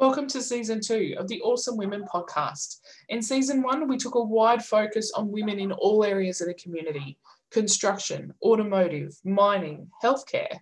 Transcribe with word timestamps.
Welcome 0.00 0.28
to 0.28 0.40
season 0.40 0.80
two 0.80 1.14
of 1.18 1.28
the 1.28 1.42
Awesome 1.42 1.76
Women 1.76 2.06
podcast. 2.10 2.76
In 3.10 3.20
season 3.20 3.62
one, 3.62 3.86
we 3.86 3.98
took 3.98 4.14
a 4.14 4.24
wide 4.24 4.64
focus 4.64 5.12
on 5.14 5.30
women 5.30 5.58
in 5.58 5.72
all 5.72 6.04
areas 6.04 6.40
of 6.40 6.46
the 6.46 6.54
community 6.54 7.18
construction, 7.50 8.32
automotive, 8.42 9.12
mining, 9.26 9.90
healthcare, 10.02 10.56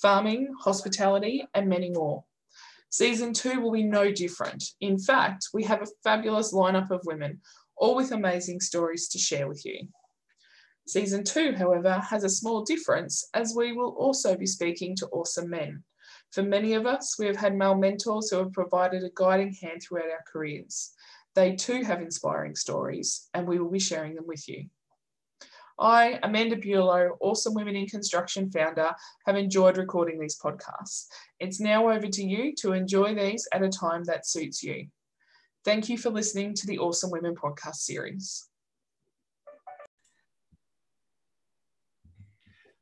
farming, 0.00 0.46
hospitality, 0.60 1.44
and 1.54 1.68
many 1.68 1.90
more. 1.90 2.22
Season 2.88 3.32
two 3.32 3.60
will 3.60 3.72
be 3.72 3.82
no 3.82 4.12
different. 4.12 4.62
In 4.80 4.96
fact, 4.96 5.48
we 5.52 5.64
have 5.64 5.82
a 5.82 5.88
fabulous 6.04 6.54
lineup 6.54 6.92
of 6.92 7.00
women, 7.04 7.40
all 7.76 7.96
with 7.96 8.12
amazing 8.12 8.60
stories 8.60 9.08
to 9.08 9.18
share 9.18 9.48
with 9.48 9.66
you. 9.66 9.88
Season 10.86 11.24
two, 11.24 11.52
however, 11.54 11.98
has 11.98 12.22
a 12.22 12.28
small 12.28 12.62
difference 12.62 13.28
as 13.34 13.54
we 13.56 13.72
will 13.72 13.96
also 13.98 14.36
be 14.36 14.46
speaking 14.46 14.94
to 14.94 15.08
awesome 15.08 15.50
men. 15.50 15.82
For 16.34 16.42
many 16.42 16.74
of 16.74 16.84
us, 16.84 17.16
we 17.16 17.26
have 17.26 17.36
had 17.36 17.56
male 17.56 17.76
mentors 17.76 18.28
who 18.28 18.38
have 18.38 18.52
provided 18.52 19.04
a 19.04 19.10
guiding 19.14 19.54
hand 19.54 19.80
throughout 19.80 20.10
our 20.10 20.24
careers. 20.26 20.92
They 21.36 21.54
too 21.54 21.84
have 21.84 22.02
inspiring 22.02 22.56
stories, 22.56 23.28
and 23.34 23.46
we 23.46 23.60
will 23.60 23.70
be 23.70 23.78
sharing 23.78 24.16
them 24.16 24.26
with 24.26 24.48
you. 24.48 24.64
I, 25.78 26.18
Amanda 26.24 26.56
Bulow, 26.56 27.16
Awesome 27.20 27.54
Women 27.54 27.76
in 27.76 27.86
Construction 27.86 28.50
founder, 28.50 28.90
have 29.26 29.36
enjoyed 29.36 29.78
recording 29.78 30.18
these 30.18 30.36
podcasts. 30.36 31.06
It's 31.38 31.60
now 31.60 31.88
over 31.88 32.08
to 32.08 32.24
you 32.24 32.52
to 32.56 32.72
enjoy 32.72 33.14
these 33.14 33.46
at 33.52 33.62
a 33.62 33.68
time 33.68 34.02
that 34.04 34.26
suits 34.26 34.60
you. 34.60 34.88
Thank 35.64 35.88
you 35.88 35.96
for 35.96 36.10
listening 36.10 36.54
to 36.54 36.66
the 36.66 36.80
Awesome 36.80 37.12
Women 37.12 37.36
podcast 37.36 37.76
series. 37.76 38.48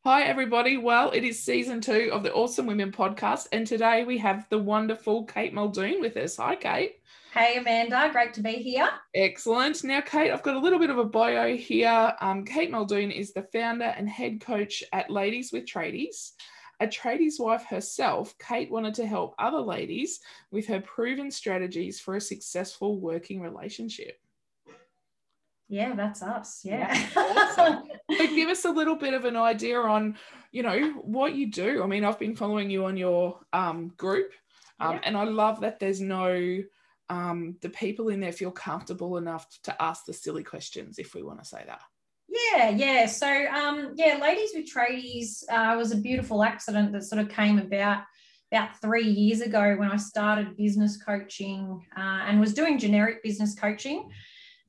Hi, 0.05 0.25
everybody. 0.25 0.79
Well, 0.79 1.13
it 1.13 1.23
is 1.23 1.39
season 1.39 1.81
two 1.81 2.11
of 2.13 2.25
the 2.25 2.33
Awesome 2.33 2.67
Women 2.67 2.91
podcast, 2.91 3.47
and 3.53 3.65
today 3.65 4.05
we 4.05 4.19
have 4.19 4.49
the 4.49 4.59
wonderful 4.59 5.25
Kate 5.27 5.55
Muldoon 5.55 6.01
with 6.01 6.17
us. 6.17 6.39
Hi, 6.39 6.57
Kate. 6.57 6.97
Hey, 7.33 7.59
Amanda. 7.59 8.09
Great 8.11 8.35
to 8.35 8.41
be 8.41 8.55
here. 8.55 8.89
Excellent. 9.15 9.85
Now, 9.85 10.01
Kate, 10.01 10.33
I've 10.33 10.43
got 10.43 10.57
a 10.57 10.59
little 10.59 10.81
bit 10.81 10.91
of 10.91 10.99
a 10.99 11.05
bio 11.05 11.55
here. 11.57 12.15
Um, 12.21 12.45
Kate 12.45 12.73
Muldoon 12.73 13.13
is 13.13 13.33
the 13.33 13.45
founder 13.45 13.95
and 13.97 14.09
head 14.09 14.41
coach 14.41 14.83
at 14.93 15.09
Ladies 15.09 15.53
with 15.53 15.67
Tradies. 15.67 16.33
A 16.81 16.89
tradies 16.89 17.39
wife 17.39 17.65
herself, 17.67 18.35
Kate 18.39 18.73
wanted 18.73 18.95
to 18.95 19.07
help 19.07 19.37
other 19.39 19.61
ladies 19.61 20.19
with 20.51 20.67
her 20.67 20.81
proven 20.81 21.31
strategies 21.31 22.01
for 22.01 22.17
a 22.17 22.21
successful 22.21 22.99
working 22.99 23.41
relationship. 23.41 24.19
Yeah, 25.73 25.95
that's 25.95 26.23
us. 26.23 26.61
Yeah. 26.65 26.95
awesome. 27.17 27.85
so 28.15 28.27
give 28.27 28.51
us 28.51 28.67
a 28.67 28.71
little 28.71 28.95
bit 28.95 29.15
of 29.15 29.25
an 29.25 29.39
idea 29.39 29.81
on, 29.81 30.19
you 30.51 30.63
know, 30.63 30.91
what 31.03 31.35
you 31.35 31.51
do. 31.51 31.83
I 31.83 31.87
mean, 31.87 32.05
I've 32.05 32.19
been 32.19 32.37
following 32.37 32.69
you 32.69 32.85
on 32.85 32.99
your 32.99 33.41
um, 33.55 33.89
group, 33.97 34.33
um, 34.81 34.97
yeah. 34.97 35.01
and 35.05 35.17
I 35.17 35.25
love 35.25 35.63
that 35.63 35.81
there's 35.81 35.99
no, 35.99 36.59
um, 37.09 37.57
the 37.63 37.71
people 37.71 38.11
in 38.11 38.21
there 38.21 38.33
feel 38.33 38.51
comfortable 38.51 39.17
enough 39.17 39.47
to 39.63 39.83
ask 39.83 40.05
the 40.05 40.13
silly 40.13 40.43
questions, 40.43 40.99
if 40.99 41.15
we 41.15 41.23
want 41.23 41.39
to 41.39 41.49
say 41.49 41.65
that. 41.67 41.81
Yeah, 42.29 42.69
yeah. 42.69 43.07
So, 43.07 43.27
um, 43.27 43.95
yeah, 43.97 44.19
Ladies 44.21 44.51
with 44.55 44.71
Tradies 44.71 45.43
uh, 45.51 45.75
was 45.79 45.91
a 45.91 45.97
beautiful 45.97 46.45
accident 46.45 46.93
that 46.93 47.05
sort 47.05 47.23
of 47.23 47.31
came 47.31 47.59
about 47.59 48.03
about 48.53 48.79
three 48.83 49.09
years 49.09 49.41
ago 49.41 49.75
when 49.79 49.91
I 49.91 49.97
started 49.97 50.55
business 50.59 51.03
coaching 51.03 51.83
uh, 51.97 52.25
and 52.27 52.39
was 52.39 52.53
doing 52.53 52.79
generic 52.79 53.23
business 53.23 53.55
coaching 53.55 54.11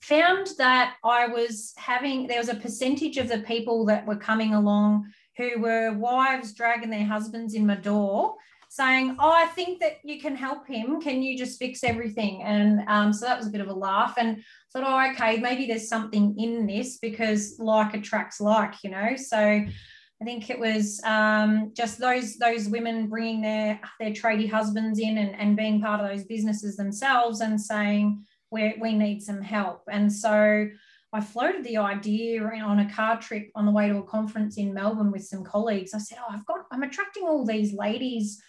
found 0.03 0.49
that 0.57 0.95
I 1.03 1.27
was 1.27 1.73
having, 1.77 2.27
there 2.27 2.39
was 2.39 2.49
a 2.49 2.55
percentage 2.55 3.17
of 3.17 3.29
the 3.29 3.39
people 3.39 3.85
that 3.85 4.05
were 4.05 4.17
coming 4.17 4.53
along 4.53 5.09
who 5.37 5.59
were 5.59 5.93
wives 5.93 6.53
dragging 6.53 6.89
their 6.89 7.05
husbands 7.05 7.53
in 7.53 7.65
my 7.65 7.75
door 7.75 8.35
saying, 8.69 9.15
Oh, 9.19 9.31
I 9.31 9.45
think 9.45 9.79
that 9.79 9.99
you 10.03 10.19
can 10.19 10.35
help 10.35 10.67
him. 10.67 10.99
Can 10.99 11.23
you 11.23 11.37
just 11.37 11.57
fix 11.57 11.83
everything? 11.83 12.43
And 12.43 12.81
um, 12.87 13.13
so 13.13 13.25
that 13.25 13.37
was 13.37 13.47
a 13.47 13.51
bit 13.51 13.61
of 13.61 13.69
a 13.69 13.73
laugh. 13.73 14.15
And 14.17 14.43
thought, 14.73 14.83
Oh, 14.85 15.11
okay, 15.13 15.37
maybe 15.37 15.67
there's 15.67 15.87
something 15.87 16.35
in 16.37 16.67
this 16.67 16.97
because 16.97 17.55
like 17.59 17.93
attracts 17.93 18.41
like, 18.41 18.83
you 18.83 18.89
know. 18.89 19.15
So 19.15 19.37
I 19.37 20.25
think 20.25 20.49
it 20.49 20.59
was 20.59 21.01
um, 21.05 21.71
just 21.75 21.99
those 21.99 22.37
those 22.37 22.67
women 22.67 23.07
bringing 23.07 23.41
their 23.41 23.79
their 23.99 24.11
tradie 24.11 24.49
husbands 24.49 24.99
in 24.99 25.17
and, 25.17 25.35
and 25.39 25.55
being 25.55 25.79
part 25.79 26.01
of 26.01 26.09
those 26.09 26.25
businesses 26.25 26.75
themselves 26.75 27.41
and 27.41 27.61
saying, 27.61 28.25
where 28.53 28.75
we 28.79 28.93
need 28.93 29.23
some 29.23 29.41
help. 29.41 29.81
And 29.89 30.13
so 30.13 30.67
I 31.11 31.21
floated 31.21 31.63
the 31.63 31.77
idea 31.77 32.43
on 32.43 32.79
a 32.79 32.91
car 32.91 33.19
trip 33.19 33.49
on 33.55 33.65
the 33.65 33.71
way 33.71 33.89
to 33.89 33.97
a 33.97 34.03
conference 34.03 34.57
in 34.57 34.75
Melbourne 34.75 35.11
with 35.11 35.25
some 35.25 35.43
colleagues. 35.43 35.95
I 35.95 35.97
said, 35.97 36.19
Oh, 36.21 36.31
I've 36.31 36.45
got, 36.45 36.65
I'm 36.71 36.83
attracting 36.83 37.23
all 37.23 37.45
these 37.45 37.73
ladies 37.73 38.39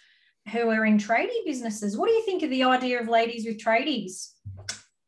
who 0.51 0.69
are 0.69 0.85
in 0.85 0.99
tradie 0.99 1.43
businesses. 1.43 1.97
What 1.97 2.07
do 2.07 2.13
you 2.13 2.23
think 2.23 2.43
of 2.43 2.51
the 2.51 2.63
idea 2.63 3.01
of 3.01 3.07
ladies 3.07 3.47
with 3.47 3.57
tradies? 3.57 4.29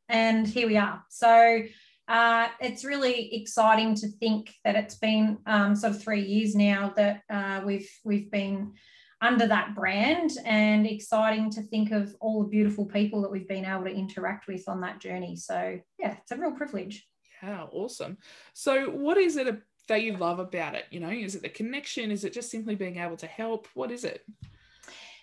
And 0.09 0.47
here 0.47 0.67
we 0.67 0.77
are. 0.77 1.03
So 1.09 1.61
uh, 2.07 2.47
it's 2.59 2.83
really 2.83 3.35
exciting 3.35 3.93
to 3.95 4.07
think 4.07 4.51
that 4.65 4.75
it's 4.75 4.95
been 4.95 5.37
um, 5.45 5.75
sort 5.75 5.93
of 5.93 6.01
three 6.01 6.21
years 6.21 6.55
now 6.55 6.91
that 6.95 7.21
uh, 7.29 7.61
we've 7.63 7.89
we've 8.03 8.31
been 8.31 8.73
under 9.21 9.47
that 9.47 9.75
brand 9.75 10.31
and 10.45 10.85
exciting 10.85 11.49
to 11.51 11.61
think 11.61 11.91
of 11.91 12.15
all 12.19 12.43
the 12.43 12.49
beautiful 12.49 12.85
people 12.85 13.21
that 13.21 13.31
we've 13.31 13.47
been 13.47 13.65
able 13.65 13.85
to 13.85 13.91
interact 13.91 14.47
with 14.47 14.67
on 14.67 14.81
that 14.81 14.99
journey. 14.99 15.35
So, 15.35 15.79
yeah, 15.99 16.15
it's 16.21 16.31
a 16.31 16.37
real 16.37 16.51
privilege. 16.51 17.07
Yeah, 17.41 17.65
awesome. 17.71 18.17
So, 18.53 18.89
what 18.89 19.17
is 19.17 19.37
it 19.37 19.61
that 19.87 20.03
you 20.03 20.17
love 20.17 20.39
about 20.39 20.75
it? 20.75 20.85
You 20.91 20.99
know, 20.99 21.09
is 21.09 21.35
it 21.35 21.41
the 21.41 21.49
connection? 21.49 22.11
Is 22.11 22.23
it 22.23 22.33
just 22.33 22.51
simply 22.51 22.75
being 22.75 22.97
able 22.97 23.17
to 23.17 23.27
help? 23.27 23.67
What 23.73 23.91
is 23.91 24.03
it? 24.03 24.23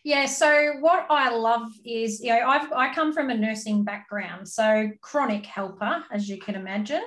Yeah, 0.05 0.26
so 0.26 0.75
what 0.81 1.06
I 1.09 1.31
love 1.34 1.71
is, 1.84 2.21
you 2.21 2.28
know, 2.28 2.47
I've 2.47 2.71
I 2.72 2.93
come 2.93 3.15
from 3.15 3.31
a 3.31 3.34
nursing 3.34 3.84
background, 3.84 4.47
so 4.47 4.91
chronic 5.00 5.47
helper, 5.47 6.05
as 6.12 6.28
you 6.28 6.38
can 6.38 6.56
imagine. 6.56 7.03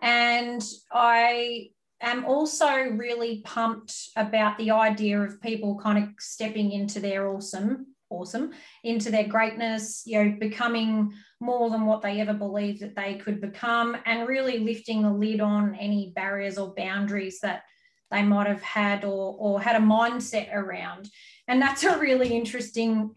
And 0.00 0.62
I 0.92 1.70
am 2.00 2.24
also 2.24 2.70
really 2.70 3.42
pumped 3.44 4.10
about 4.16 4.58
the 4.58 4.70
idea 4.70 5.20
of 5.20 5.40
people 5.40 5.78
kind 5.78 6.02
of 6.02 6.10
stepping 6.18 6.72
into 6.72 7.00
their 7.00 7.28
awesome 7.28 7.86
awesome 8.08 8.52
into 8.84 9.10
their 9.10 9.26
greatness 9.26 10.04
you 10.06 10.22
know 10.22 10.36
becoming 10.38 11.12
more 11.40 11.70
than 11.70 11.86
what 11.86 12.02
they 12.02 12.20
ever 12.20 12.32
believed 12.32 12.80
that 12.80 12.94
they 12.94 13.14
could 13.14 13.40
become 13.40 13.96
and 14.06 14.28
really 14.28 14.60
lifting 14.60 15.02
the 15.02 15.10
lid 15.10 15.40
on 15.40 15.74
any 15.74 16.12
barriers 16.14 16.56
or 16.56 16.72
boundaries 16.76 17.40
that 17.40 17.62
they 18.10 18.22
might 18.22 18.46
have 18.46 18.62
had 18.62 19.04
or, 19.04 19.36
or 19.38 19.60
had 19.60 19.76
a 19.76 19.84
mindset 19.84 20.54
around. 20.54 21.10
And 21.48 21.60
that's 21.60 21.84
a 21.84 21.98
really 21.98 22.28
interesting 22.28 23.10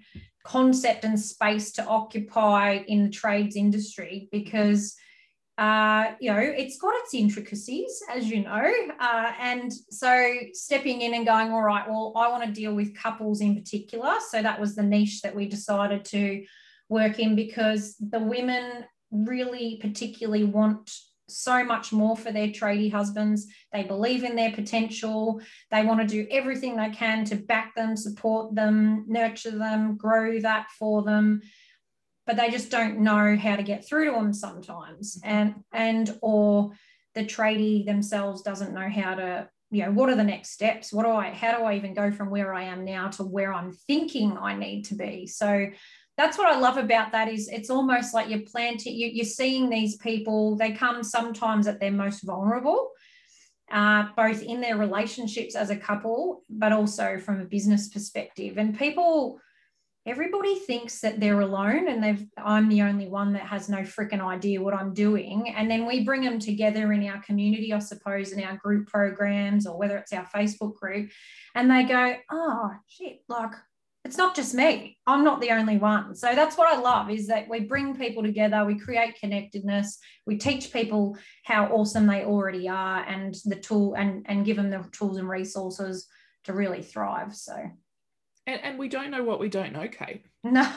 concept 0.44 1.04
and 1.04 1.20
space 1.20 1.72
to 1.74 1.86
occupy 1.86 2.84
in 2.88 3.04
the 3.04 3.10
trades 3.10 3.56
industry 3.56 4.30
because 4.32 4.96
uh, 5.60 6.14
you 6.22 6.32
know, 6.32 6.40
it's 6.40 6.78
got 6.78 6.94
its 7.00 7.14
intricacies, 7.14 8.02
as 8.10 8.30
you 8.30 8.44
know. 8.44 8.72
Uh, 8.98 9.34
and 9.42 9.74
so 9.92 10.34
stepping 10.54 11.02
in 11.02 11.14
and 11.14 11.26
going, 11.26 11.52
all 11.52 11.62
right, 11.62 11.86
well, 11.86 12.14
I 12.16 12.30
want 12.30 12.46
to 12.46 12.52
deal 12.52 12.74
with 12.74 12.96
couples 12.96 13.42
in 13.42 13.56
particular. 13.56 14.14
So 14.30 14.42
that 14.42 14.58
was 14.58 14.78
the 14.78 14.84
niche 14.84 15.22
that 15.22 15.36
we 15.36 15.50
decided 15.50 16.06
to 16.06 16.46
work 16.88 17.20
in 17.20 17.36
because 17.36 17.98
the 18.00 18.20
women 18.20 18.86
really 19.12 19.80
particularly 19.82 20.46
want 20.46 20.90
so 21.28 21.62
much 21.66 21.92
more 21.92 22.16
for 22.16 22.32
their 22.32 22.48
tradie 22.48 22.90
husbands. 22.90 23.46
They 23.74 23.84
believe 23.84 24.24
in 24.24 24.38
their 24.38 24.54
potential. 24.54 25.42
They 25.72 25.84
want 25.84 26.00
to 26.00 26.08
do 26.08 26.26
everything 26.32 26.78
they 26.78 26.90
can 26.92 27.26
to 27.26 27.36
back 27.36 27.76
them, 27.76 27.98
support 27.98 28.56
them, 28.56 29.04
nurture 29.10 29.58
them, 29.58 29.98
grow 29.98 30.40
that 30.40 30.68
for 30.80 31.04
them 31.04 31.42
but 32.30 32.38
they 32.38 32.52
just 32.52 32.70
don't 32.70 33.00
know 33.00 33.36
how 33.36 33.56
to 33.56 33.64
get 33.64 33.84
through 33.84 34.06
to 34.06 34.12
them 34.12 34.32
sometimes. 34.32 35.18
Mm-hmm. 35.18 35.30
and 35.30 35.56
and 35.74 36.20
or 36.22 36.74
the 37.16 37.26
tradie 37.26 37.84
themselves 37.84 38.44
doesn't 38.44 38.72
know 38.72 38.88
how 38.88 39.16
to 39.16 39.50
you 39.72 39.84
know 39.84 39.92
what 39.92 40.10
are 40.10 40.16
the 40.16 40.24
next 40.24 40.52
steps? 40.52 40.94
What 40.94 41.06
do 41.06 41.12
i 41.12 41.32
how 41.32 41.58
do 41.58 41.64
i 41.64 41.74
even 41.74 41.96
go 41.96 42.12
from 42.12 42.30
where 42.30 42.54
i 42.54 42.66
am 42.66 42.86
now 42.86 43.08
to 43.08 43.24
where 43.24 43.52
i'm 43.52 43.74
thinking 43.88 44.38
i 44.38 44.56
need 44.56 44.86
to 44.86 44.96
be? 44.96 45.26
So 45.26 45.70
that's 46.18 46.38
what 46.38 46.54
i 46.54 46.60
love 46.60 46.78
about 46.78 47.14
that 47.14 47.30
is 47.30 47.50
it's 47.50 47.72
almost 47.72 48.14
like 48.14 48.30
you're 48.30 48.52
planting 48.52 48.94
you, 48.94 49.08
you're 49.08 49.26
seeing 49.26 49.68
these 49.68 49.98
people 49.98 50.56
they 50.56 50.72
come 50.72 51.02
sometimes 51.04 51.66
at 51.66 51.80
their 51.80 51.92
most 51.92 52.22
vulnerable 52.22 52.92
uh, 53.72 54.06
both 54.16 54.42
in 54.44 54.62
their 54.62 54.78
relationships 54.78 55.56
as 55.56 55.70
a 55.72 55.78
couple 55.78 56.44
but 56.50 56.72
also 56.72 57.18
from 57.18 57.40
a 57.40 57.46
business 57.46 57.90
perspective. 57.90 58.58
And 58.58 58.78
people 58.78 59.40
everybody 60.10 60.56
thinks 60.56 61.02
that 61.02 61.20
they're 61.20 61.42
alone 61.42 61.88
and 61.88 62.04
they've 62.04 62.26
i'm 62.38 62.68
the 62.68 62.82
only 62.82 63.08
one 63.08 63.32
that 63.34 63.44
has 63.44 63.70
no 63.70 63.78
freaking 63.80 64.26
idea 64.26 64.62
what 64.62 64.74
i'm 64.74 64.94
doing. 64.94 65.54
And 65.56 65.70
then 65.70 65.86
we 65.86 66.04
bring 66.04 66.22
them 66.22 66.40
together 66.40 66.92
in 66.92 67.08
our 67.08 67.22
community 67.22 67.72
i 67.74 67.80
suppose 67.80 68.32
in 68.32 68.44
our 68.44 68.58
group 68.58 68.88
programs 68.88 69.68
or 69.68 69.78
whether 69.78 69.98
it's 69.98 70.14
our 70.14 70.26
facebook 70.26 70.76
group. 70.76 71.12
And 71.56 71.70
they 71.70 71.84
go 71.84 72.16
oh 72.32 72.72
shit 72.88 73.20
like 73.30 73.52
it's 74.06 74.18
not 74.18 74.34
just 74.34 74.56
me. 74.56 74.98
I'm 75.06 75.26
not 75.26 75.42
the 75.42 75.52
only 75.52 75.78
one. 75.78 76.16
So 76.16 76.34
that's 76.34 76.58
what 76.58 76.74
i 76.74 76.80
love 76.80 77.12
is 77.12 77.28
that 77.28 77.48
we 77.48 77.60
bring 77.60 77.96
people 77.96 78.24
together 78.24 78.66
we 78.66 78.80
create 78.80 79.20
connectedness 79.20 80.00
we 80.26 80.38
teach 80.38 80.74
people 80.74 81.18
how 81.44 81.68
awesome 81.68 82.08
they 82.08 82.24
already 82.24 82.68
are 82.68 83.04
and 83.04 83.36
the 83.46 83.56
tool 83.56 83.94
and 83.94 84.26
and 84.28 84.46
give 84.46 84.58
them 84.58 84.72
the 84.72 84.84
tools 84.92 85.18
and 85.18 85.30
resources 85.30 86.08
to 86.46 86.54
really 86.54 86.82
thrive 86.82 87.36
so 87.36 87.54
and, 88.50 88.62
and 88.64 88.80
we 88.80 88.88
don't 88.88 89.12
know 89.12 89.24
what 89.24 89.40
we 89.40 89.50
don't 89.50 89.74
know, 89.74 89.88
Kate. 89.88 90.26
No. 90.44 90.70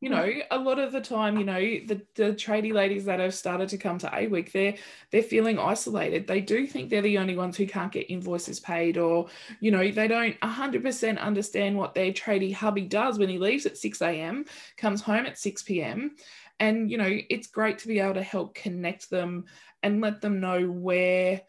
you 0.00 0.10
know 0.10 0.30
a 0.50 0.58
lot 0.58 0.78
of 0.78 0.92
the 0.92 1.00
time 1.00 1.38
you 1.38 1.44
know 1.44 1.58
the, 1.58 2.00
the 2.16 2.34
tradie 2.34 2.72
ladies 2.72 3.06
that 3.06 3.18
have 3.18 3.34
started 3.34 3.66
to 3.66 3.78
come 3.78 3.96
to 3.96 4.14
a 4.14 4.26
week 4.26 4.52
they're 4.52 4.74
they're 5.10 5.22
feeling 5.22 5.58
isolated 5.58 6.26
they 6.26 6.40
do 6.40 6.66
think 6.66 6.90
they're 6.90 7.00
the 7.00 7.16
only 7.16 7.34
ones 7.34 7.56
who 7.56 7.66
can't 7.66 7.92
get 7.92 8.10
invoices 8.10 8.60
paid 8.60 8.98
or 8.98 9.26
you 9.60 9.70
know 9.70 9.90
they 9.90 10.06
don't 10.06 10.38
100% 10.40 11.18
understand 11.18 11.78
what 11.78 11.94
their 11.94 12.12
tradie 12.12 12.52
hubby 12.52 12.82
does 12.82 13.18
when 13.18 13.30
he 13.30 13.38
leaves 13.38 13.64
at 13.64 13.78
6 13.78 14.02
a.m 14.02 14.44
comes 14.76 15.00
home 15.00 15.24
at 15.24 15.38
6 15.38 15.62
p.m 15.62 16.14
and 16.60 16.90
you 16.90 16.98
know 16.98 17.18
it's 17.30 17.46
great 17.46 17.78
to 17.78 17.88
be 17.88 17.98
able 17.98 18.14
to 18.14 18.22
help 18.22 18.54
connect 18.54 19.08
them 19.08 19.46
and 19.82 20.02
let 20.02 20.20
them 20.20 20.40
know 20.40 20.66
where 20.66 21.40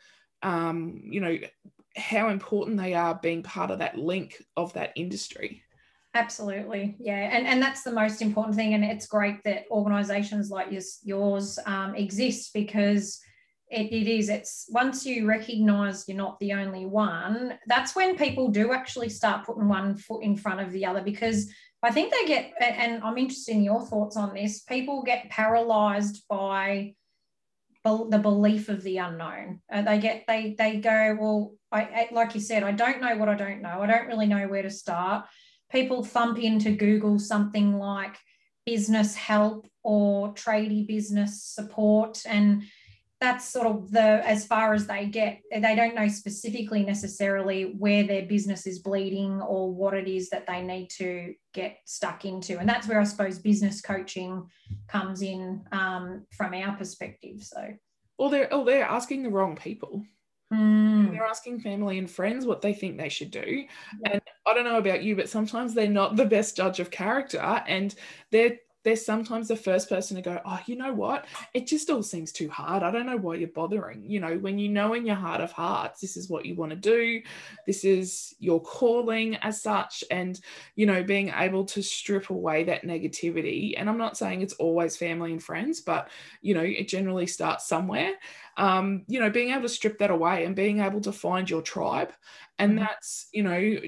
um 0.42 1.02
you 1.04 1.20
know 1.20 1.38
how 1.98 2.30
important 2.30 2.78
they 2.78 2.94
are 2.94 3.16
being 3.16 3.44
part 3.44 3.72
of 3.72 3.80
that 3.80 3.98
link 3.98 4.42
of 4.56 4.74
that 4.74 4.94
industry 4.96 5.64
Absolutely, 6.18 6.96
yeah, 7.00 7.30
and 7.32 7.46
and 7.46 7.62
that's 7.62 7.84
the 7.84 7.92
most 7.92 8.24
important 8.24 8.56
thing. 8.56 8.74
And 8.74 8.84
it's 8.84 9.06
great 9.06 9.44
that 9.44 9.66
organisations 9.70 10.50
like 10.50 10.72
yours, 10.72 10.98
yours 11.04 11.60
um, 11.68 11.94
exist 11.94 12.54
because 12.56 13.20
it, 13.70 13.92
it 13.92 14.08
is. 14.08 14.30
It's 14.30 14.66
once 14.70 15.06
you 15.06 15.28
recognise 15.28 16.06
you're 16.08 16.18
not 16.18 16.40
the 16.40 16.54
only 16.54 16.88
one, 16.88 17.60
that's 17.68 17.96
when 17.96 18.18
people 18.18 18.48
do 18.48 18.74
actually 18.74 19.10
start 19.10 19.46
putting 19.46 19.68
one 19.68 19.96
foot 19.96 20.24
in 20.24 20.36
front 20.36 20.60
of 20.60 20.72
the 20.72 20.88
other. 20.88 21.02
Because 21.02 21.52
I 21.84 21.92
think 21.92 22.12
they 22.12 22.26
get, 22.26 22.54
and 22.62 23.04
I'm 23.04 23.20
interested 23.20 23.52
in 23.52 23.64
your 23.64 23.86
thoughts 23.86 24.18
on 24.18 24.34
this. 24.34 24.62
People 24.62 25.04
get 25.04 25.30
paralysed 25.30 26.28
by 26.28 26.96
the 27.86 28.20
belief 28.20 28.70
of 28.70 28.82
the 28.82 28.98
unknown. 28.98 29.62
Uh, 29.72 29.84
they 29.84 30.00
get 30.00 30.24
they 30.28 30.56
they 30.58 30.78
go 30.78 31.16
well. 31.20 31.54
I, 31.72 32.08
like 32.12 32.34
you 32.34 32.42
said, 32.42 32.64
I 32.64 32.72
don't 32.72 33.02
know 33.02 33.18
what 33.18 33.30
I 33.30 33.36
don't 33.36 33.62
know. 33.62 33.82
I 33.82 33.88
don't 33.88 34.08
really 34.08 34.28
know 34.28 34.48
where 34.48 34.64
to 34.64 34.70
start. 34.70 35.26
People 35.72 36.04
thump 36.04 36.40
into 36.40 36.72
Google 36.72 37.20
something 37.20 37.78
like 37.78 38.16
business 38.66 39.16
help 39.16 39.68
or 39.84 40.34
tradie 40.34 40.86
business 40.86 41.42
support 41.42 42.22
and 42.26 42.64
that's 43.20 43.50
sort 43.50 43.66
of 43.66 43.90
the 43.92 44.22
as 44.28 44.46
far 44.46 44.74
as 44.74 44.86
they 44.86 45.08
get 45.08 45.42
they 45.52 45.76
don't 45.76 45.96
know 45.96 46.08
specifically 46.08 46.84
necessarily 46.84 47.74
where 47.78 48.04
their 48.04 48.24
business 48.24 48.68
is 48.68 48.80
bleeding 48.80 49.42
or 49.42 49.74
what 49.74 49.96
it 49.96 50.08
is 50.08 50.30
that 50.30 50.46
they 50.46 50.62
need 50.62 50.90
to 50.90 51.34
get 51.54 51.78
stuck 51.86 52.26
into. 52.26 52.60
And 52.60 52.70
that's 52.70 52.88
where 52.88 53.00
i 53.00 53.04
suppose 53.04 53.40
business 53.40 53.82
coaching 53.82 54.46
comes 54.88 55.22
in 55.22 55.64
um, 55.72 56.26
from 56.36 56.54
our 56.54 56.76
perspective 56.76 57.42
so. 57.42 57.74
Or 58.20 58.30
they're 58.30 58.54
or 58.54 58.66
they're 58.66 58.86
asking 58.86 59.24
the 59.24 59.30
wrong 59.30 59.56
people 59.56 60.04
Mm. 60.54 61.12
They're 61.12 61.26
asking 61.26 61.60
family 61.60 61.98
and 61.98 62.10
friends 62.10 62.46
what 62.46 62.62
they 62.62 62.74
think 62.74 62.98
they 62.98 63.10
should 63.10 63.32
do. 63.32 63.66
Yeah. 64.02 64.12
And 64.14 64.22
I 64.46 64.54
don't 64.54 64.64
know 64.64 64.78
about 64.78 65.04
you, 65.04 65.16
but 65.16 65.30
sometimes 65.30 65.74
they're 65.74 65.90
not 65.90 66.16
the 66.16 66.26
best 66.26 66.56
judge 66.56 66.80
of 66.80 66.90
character 66.90 67.40
and 67.68 67.94
they're 68.32 68.58
they're 68.88 68.96
sometimes 68.96 69.50
the 69.50 69.56
first 69.58 69.90
person 69.90 70.16
to 70.16 70.22
go, 70.22 70.40
oh, 70.46 70.60
you 70.66 70.78
know 70.78 70.94
what? 70.94 71.26
It 71.54 71.68
just 71.68 71.90
all 71.90 72.02
seems 72.02 72.32
too 72.32 72.50
hard. 72.50 72.84
I 72.84 72.90
don't 72.90 73.06
know 73.06 73.18
why 73.18 73.36
you're 73.36 73.50
bothering. 73.50 74.02
You 74.06 74.22
know, 74.22 74.38
when 74.38 74.58
you 74.58 74.70
know 74.70 74.94
in 74.94 75.06
your 75.06 75.18
heart 75.18 75.42
of 75.42 75.52
hearts, 75.52 76.00
this 76.00 76.16
is 76.16 76.30
what 76.30 76.46
you 76.46 76.56
want 76.56 76.70
to 76.70 76.78
do, 76.78 77.22
this 77.66 77.84
is 77.84 78.34
your 78.40 78.62
calling 78.62 79.36
as 79.38 79.62
such, 79.62 80.06
and, 80.10 80.40
you 80.76 80.86
know, 80.86 81.04
being 81.04 81.34
able 81.36 81.66
to 81.66 81.84
strip 81.84 82.30
away 82.30 82.64
that 82.64 82.84
negativity. 82.84 83.74
And 83.76 83.90
I'm 83.90 83.98
not 83.98 84.16
saying 84.16 84.42
it's 84.42 84.54
always 84.54 84.96
family 84.96 85.34
and 85.34 85.44
friends, 85.44 85.82
but, 85.82 86.10
you 86.42 86.54
know, 86.54 86.64
it 86.64 86.88
generally 86.88 87.28
starts 87.28 87.68
somewhere. 87.68 88.14
Um, 88.58 89.04
you 89.08 89.20
know, 89.20 89.30
being 89.30 89.52
able 89.52 89.62
to 89.62 89.70
strip 89.70 90.00
that 90.00 90.10
away 90.10 90.44
and 90.44 90.56
being 90.56 90.80
able 90.80 91.00
to 91.02 91.12
find 91.12 91.48
your 91.48 91.62
tribe. 91.62 92.12
And 92.58 92.72
mm-hmm. 92.72 92.80
that's, 92.80 93.28
you 93.32 93.44
know, 93.44 93.80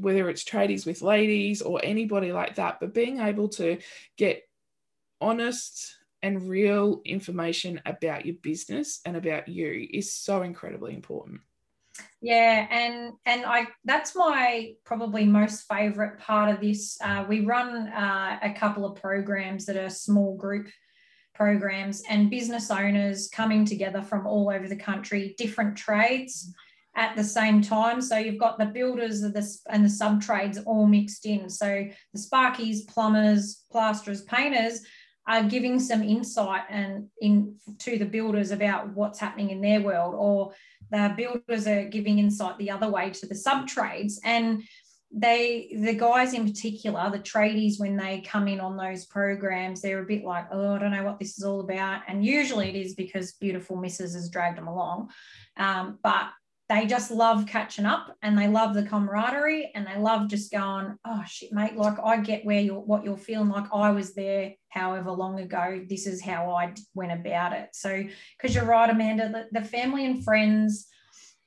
whether 0.00 0.28
it's 0.28 0.44
tradies 0.44 0.84
with 0.84 1.00
ladies 1.00 1.62
or 1.62 1.80
anybody 1.82 2.30
like 2.30 2.56
that, 2.56 2.78
but 2.78 2.92
being 2.92 3.20
able 3.20 3.48
to 3.50 3.78
get 4.18 4.42
honest 5.20 5.96
and 6.22 6.48
real 6.48 7.00
information 7.04 7.80
about 7.86 8.26
your 8.26 8.36
business 8.42 9.00
and 9.04 9.16
about 9.16 9.48
you 9.48 9.88
is 9.90 10.12
so 10.12 10.42
incredibly 10.42 10.94
important 10.94 11.40
yeah 12.20 12.66
and 12.70 13.12
and 13.26 13.44
i 13.44 13.66
that's 13.84 14.14
my 14.14 14.72
probably 14.84 15.24
most 15.24 15.66
favorite 15.68 16.18
part 16.18 16.52
of 16.52 16.60
this 16.60 16.98
uh, 17.02 17.24
we 17.28 17.40
run 17.40 17.88
uh, 17.88 18.38
a 18.42 18.52
couple 18.52 18.84
of 18.84 19.00
programs 19.00 19.66
that 19.66 19.76
are 19.76 19.90
small 19.90 20.36
group 20.36 20.68
programs 21.38 22.02
and 22.10 22.30
business 22.30 22.68
owners 22.68 23.28
coming 23.28 23.64
together 23.64 24.02
from 24.02 24.26
all 24.26 24.50
over 24.50 24.66
the 24.66 24.76
country 24.76 25.36
different 25.38 25.76
trades 25.76 26.52
at 26.96 27.14
the 27.14 27.22
same 27.22 27.62
time. 27.62 28.02
So 28.02 28.18
you've 28.18 28.40
got 28.40 28.58
the 28.58 28.66
builders 28.66 29.22
and 29.22 29.32
the, 29.32 29.56
and 29.70 29.84
the 29.84 29.88
sub 29.88 30.20
trades 30.20 30.58
all 30.66 30.86
mixed 30.86 31.24
in. 31.26 31.48
So 31.48 31.86
the 32.12 32.18
sparkies 32.18 32.88
plumbers 32.88 33.62
plasterers 33.70 34.22
painters 34.22 34.84
are 35.28 35.44
giving 35.44 35.78
some 35.78 36.02
insight 36.02 36.62
and 36.68 37.06
in 37.20 37.54
to 37.78 37.98
the 37.98 38.04
builders 38.04 38.50
about 38.50 38.88
what's 38.96 39.20
happening 39.20 39.50
in 39.50 39.60
their 39.60 39.80
world 39.80 40.14
or 40.16 40.52
the 40.90 41.14
builders 41.16 41.68
are 41.68 41.84
giving 41.84 42.18
insight 42.18 42.58
the 42.58 42.70
other 42.70 42.90
way 42.90 43.10
to 43.10 43.26
the 43.26 43.34
sub 43.34 43.68
trades. 43.68 44.20
And 44.24 44.64
they 45.10 45.74
the 45.74 45.94
guys 45.94 46.34
in 46.34 46.44
particular 46.44 47.08
the 47.10 47.18
tradies 47.18 47.80
when 47.80 47.96
they 47.96 48.20
come 48.20 48.46
in 48.46 48.60
on 48.60 48.76
those 48.76 49.06
programs 49.06 49.80
they're 49.80 50.02
a 50.02 50.06
bit 50.06 50.22
like 50.22 50.46
oh 50.52 50.74
i 50.74 50.78
don't 50.78 50.90
know 50.90 51.02
what 51.02 51.18
this 51.18 51.38
is 51.38 51.44
all 51.44 51.60
about 51.60 52.02
and 52.08 52.24
usually 52.24 52.68
it 52.68 52.76
is 52.76 52.94
because 52.94 53.32
beautiful 53.32 53.74
misses 53.74 54.14
has 54.14 54.28
dragged 54.28 54.58
them 54.58 54.68
along 54.68 55.08
um, 55.56 55.98
but 56.02 56.28
they 56.68 56.84
just 56.86 57.10
love 57.10 57.46
catching 57.46 57.86
up 57.86 58.14
and 58.20 58.36
they 58.36 58.46
love 58.46 58.74
the 58.74 58.82
camaraderie 58.82 59.70
and 59.74 59.86
they 59.86 59.96
love 59.96 60.28
just 60.28 60.52
going, 60.52 60.96
oh 61.06 61.22
shit, 61.26 61.50
mate, 61.50 61.76
like 61.76 61.98
I 62.04 62.18
get 62.18 62.44
where 62.44 62.60
you're 62.60 62.78
what 62.78 63.04
you're 63.04 63.16
feeling 63.16 63.48
like 63.48 63.64
I 63.72 63.90
was 63.90 64.14
there 64.14 64.52
however 64.68 65.10
long 65.10 65.40
ago. 65.40 65.82
This 65.88 66.06
is 66.06 66.22
how 66.22 66.50
I 66.50 66.74
went 66.94 67.12
about 67.12 67.54
it. 67.54 67.70
So 67.72 68.04
because 68.36 68.54
you're 68.54 68.66
right, 68.66 68.90
Amanda, 68.90 69.30
the, 69.30 69.60
the 69.60 69.66
family 69.66 70.04
and 70.04 70.22
friends, 70.22 70.88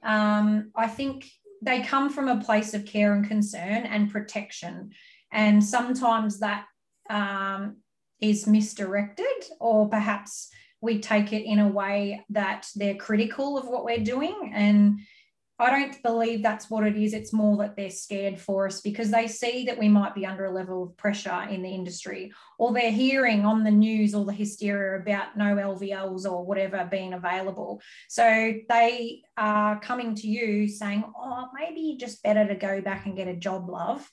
um, 0.02 0.72
I 0.76 0.88
think 0.88 1.30
they 1.62 1.82
come 1.82 2.10
from 2.10 2.28
a 2.28 2.44
place 2.44 2.74
of 2.74 2.86
care 2.86 3.14
and 3.14 3.28
concern 3.28 3.86
and 3.86 4.12
protection. 4.12 4.92
And 5.32 5.64
sometimes 5.64 6.40
that 6.40 6.66
um, 7.10 7.78
is 8.20 8.48
misdirected 8.48 9.26
or 9.60 9.90
perhaps 9.90 10.50
we 10.82 11.00
take 11.00 11.32
it 11.32 11.44
in 11.44 11.60
a 11.60 11.68
way 11.68 12.26
that 12.30 12.68
they're 12.76 12.96
critical 12.96 13.58
of 13.58 13.68
what 13.68 13.86
we're 13.86 14.04
doing. 14.04 14.52
And 14.54 15.00
I 15.62 15.70
don't 15.70 16.02
believe 16.02 16.42
that's 16.42 16.70
what 16.70 16.88
it 16.88 16.98
is. 16.98 17.14
It's 17.14 17.32
more 17.32 17.56
that 17.58 17.76
they're 17.76 17.92
scared 17.92 18.40
for 18.40 18.66
us 18.66 18.82
because 18.82 19.12
they 19.12 19.28
see 19.28 19.66
that 19.66 19.78
we 19.78 19.88
might 19.88 20.16
be 20.16 20.26
under 20.26 20.46
a 20.46 20.52
level 20.52 20.84
of 20.84 20.98
pressure 20.98 21.46
in 21.50 21.62
the 21.62 21.70
industry, 21.70 22.32
or 22.58 22.74
they're 22.74 22.92
hearing 22.92 23.46
on 23.46 23.64
the 23.64 23.72
news 23.72 24.16
all 24.16 24.26
the 24.26 24.34
hysteria 24.34 25.00
about 25.00 25.38
no 25.38 25.56
LVLs 25.56 26.26
or 26.26 26.44
whatever 26.44 26.88
being 26.90 27.14
available. 27.14 27.80
So 28.10 28.56
they 28.70 29.22
are 29.38 29.80
coming 29.80 30.16
to 30.16 30.28
you 30.28 30.68
saying, 30.68 31.04
oh, 31.16 31.50
maybe 31.54 31.96
just 32.00 32.24
better 32.24 32.48
to 32.48 32.56
go 32.56 32.82
back 32.82 33.06
and 33.06 33.16
get 33.16 33.28
a 33.28 33.36
job, 33.36 33.70
love. 33.70 34.10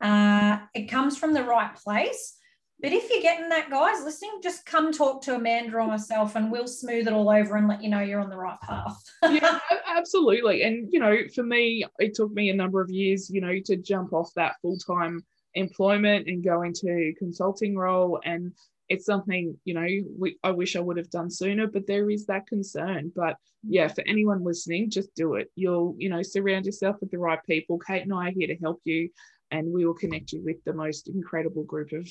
Uh, 0.00 0.58
it 0.74 0.90
comes 0.90 1.16
from 1.16 1.32
the 1.32 1.44
right 1.44 1.74
place 1.74 2.36
but 2.82 2.92
if 2.92 3.10
you're 3.10 3.22
getting 3.22 3.48
that, 3.48 3.70
guys, 3.70 4.04
listening, 4.04 4.40
just 4.42 4.64
come 4.66 4.92
talk 4.92 5.22
to 5.22 5.34
Amanda 5.34 5.76
or 5.76 5.86
myself 5.86 6.36
and 6.36 6.50
we'll 6.50 6.66
smooth 6.66 7.06
it 7.06 7.12
all 7.12 7.30
over 7.30 7.56
and 7.56 7.68
let 7.68 7.82
you 7.82 7.90
know 7.90 8.00
you're 8.00 8.20
on 8.20 8.30
the 8.30 8.36
right 8.36 8.60
path. 8.60 9.02
yeah, 9.30 9.58
absolutely. 9.86 10.62
And, 10.62 10.88
you 10.92 11.00
know, 11.00 11.16
for 11.34 11.42
me, 11.42 11.84
it 11.98 12.14
took 12.14 12.32
me 12.32 12.50
a 12.50 12.54
number 12.54 12.80
of 12.80 12.90
years, 12.90 13.30
you 13.30 13.40
know, 13.40 13.58
to 13.66 13.76
jump 13.76 14.12
off 14.12 14.30
that 14.36 14.56
full 14.62 14.78
time 14.78 15.24
employment 15.54 16.28
and 16.28 16.44
go 16.44 16.62
into 16.62 17.12
consulting 17.18 17.76
role. 17.76 18.20
And 18.24 18.52
it's 18.88 19.06
something, 19.06 19.56
you 19.64 19.74
know, 19.74 19.86
we, 20.18 20.38
I 20.42 20.50
wish 20.50 20.76
I 20.76 20.80
would 20.80 20.96
have 20.96 21.10
done 21.10 21.30
sooner, 21.30 21.66
but 21.66 21.86
there 21.86 22.10
is 22.10 22.26
that 22.26 22.46
concern. 22.46 23.12
But 23.14 23.36
yeah, 23.62 23.88
for 23.88 24.02
anyone 24.06 24.44
listening, 24.44 24.90
just 24.90 25.14
do 25.14 25.34
it. 25.34 25.50
You'll, 25.54 25.94
you 25.98 26.08
know, 26.08 26.22
surround 26.22 26.66
yourself 26.66 26.96
with 27.00 27.10
the 27.10 27.18
right 27.18 27.40
people. 27.46 27.78
Kate 27.78 28.02
and 28.02 28.12
I 28.14 28.28
are 28.28 28.32
here 28.32 28.48
to 28.48 28.56
help 28.56 28.80
you 28.84 29.10
and 29.50 29.72
we 29.72 29.84
will 29.84 29.94
connect 29.94 30.32
you 30.32 30.42
with 30.42 30.62
the 30.64 30.72
most 30.72 31.08
incredible 31.08 31.64
group 31.64 31.92
of 31.92 32.08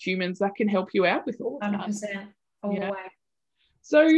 humans 0.00 0.38
that 0.38 0.54
can 0.54 0.68
help 0.68 0.90
you 0.94 1.06
out 1.06 1.26
with 1.26 1.40
all 1.40 1.58
of 1.60 1.72
100%, 1.72 2.00
that. 2.00 2.28
All 2.62 2.74
yeah. 2.74 2.86
the 2.86 2.92
way. 2.92 2.98
So, 3.82 4.08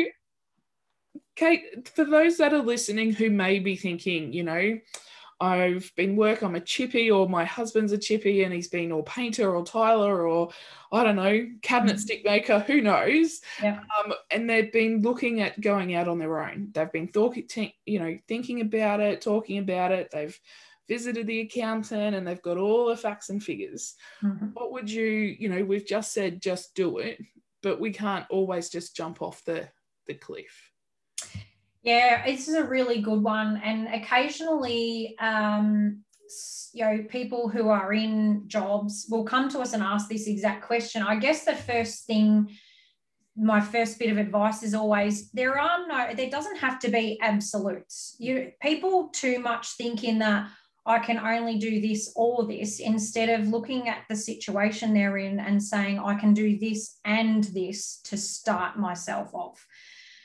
Kate, 1.36 1.88
for 1.88 2.04
those 2.04 2.36
that 2.38 2.52
are 2.52 2.62
listening 2.62 3.12
who 3.12 3.30
may 3.30 3.58
be 3.58 3.76
thinking, 3.76 4.32
you 4.32 4.42
know, 4.42 4.78
I've 5.42 5.90
been 5.96 6.14
work, 6.14 6.42
I'm 6.42 6.54
a 6.54 6.60
chippy, 6.60 7.10
or 7.10 7.28
my 7.28 7.44
husband's 7.44 7.90
a 7.90 7.98
chippy 7.98 8.44
and 8.44 8.54
he's 8.54 8.68
been 8.68 8.92
or 8.92 9.02
painter 9.02 9.56
or 9.56 9.64
tiler 9.64 10.24
or 10.28 10.50
I 10.92 11.02
don't 11.02 11.16
know, 11.16 11.48
cabinet 11.62 11.96
mm-hmm. 11.96 12.00
stick 12.00 12.24
maker, 12.24 12.60
who 12.60 12.80
knows? 12.80 13.40
Yeah. 13.60 13.80
Um, 14.04 14.12
and 14.30 14.48
they've 14.48 14.70
been 14.70 15.02
looking 15.02 15.40
at 15.40 15.60
going 15.60 15.96
out 15.96 16.06
on 16.06 16.20
their 16.20 16.40
own. 16.40 16.68
They've 16.72 16.92
been 16.92 17.08
talking, 17.08 17.72
you 17.86 17.98
know, 17.98 18.16
thinking 18.28 18.60
about 18.60 19.00
it, 19.00 19.20
talking 19.20 19.58
about 19.58 19.90
it. 19.90 20.10
They've 20.12 20.38
visited 20.88 21.26
the 21.26 21.40
accountant 21.40 22.14
and 22.14 22.26
they've 22.26 22.42
got 22.42 22.58
all 22.58 22.86
the 22.86 22.96
facts 22.96 23.30
and 23.30 23.42
figures. 23.42 23.94
Mm-hmm. 24.22 24.46
What 24.54 24.72
would 24.72 24.90
you, 24.90 25.04
you 25.04 25.48
know, 25.48 25.64
we've 25.64 25.86
just 25.86 26.12
said 26.12 26.42
just 26.42 26.74
do 26.74 26.98
it, 26.98 27.18
but 27.62 27.80
we 27.80 27.92
can't 27.92 28.26
always 28.30 28.68
just 28.68 28.96
jump 28.96 29.22
off 29.22 29.44
the, 29.44 29.68
the 30.06 30.14
cliff. 30.14 30.70
Yeah, 31.82 32.24
this 32.24 32.48
is 32.48 32.54
a 32.54 32.64
really 32.64 33.00
good 33.00 33.22
one. 33.22 33.60
And 33.64 33.88
occasionally, 33.88 35.16
um, 35.18 36.04
you 36.72 36.84
know 36.84 37.04
people 37.08 37.48
who 37.48 37.68
are 37.68 37.92
in 37.92 38.44
jobs 38.46 39.06
will 39.10 39.24
come 39.24 39.48
to 39.50 39.60
us 39.60 39.72
and 39.72 39.82
ask 39.82 40.08
this 40.08 40.26
exact 40.26 40.64
question 40.64 41.02
i 41.02 41.16
guess 41.16 41.44
the 41.44 41.54
first 41.54 42.06
thing 42.06 42.48
my 43.36 43.60
first 43.60 43.98
bit 43.98 44.10
of 44.10 44.18
advice 44.18 44.62
is 44.62 44.74
always 44.74 45.30
there 45.32 45.58
are 45.58 45.86
no 45.86 46.14
there 46.14 46.30
doesn't 46.30 46.56
have 46.56 46.78
to 46.78 46.90
be 46.90 47.18
absolutes 47.22 48.16
you 48.18 48.50
people 48.60 49.08
too 49.08 49.38
much 49.38 49.72
think 49.72 50.04
in 50.04 50.18
that 50.18 50.48
i 50.86 50.98
can 50.98 51.18
only 51.18 51.58
do 51.58 51.80
this 51.80 52.12
or 52.16 52.46
this 52.46 52.80
instead 52.80 53.28
of 53.28 53.48
looking 53.48 53.88
at 53.88 54.04
the 54.08 54.16
situation 54.16 54.92
they're 54.92 55.18
in 55.18 55.38
and 55.38 55.62
saying 55.62 55.98
i 55.98 56.14
can 56.14 56.34
do 56.34 56.58
this 56.58 56.98
and 57.04 57.44
this 57.44 58.00
to 58.04 58.16
start 58.16 58.78
myself 58.78 59.34
off. 59.34 59.66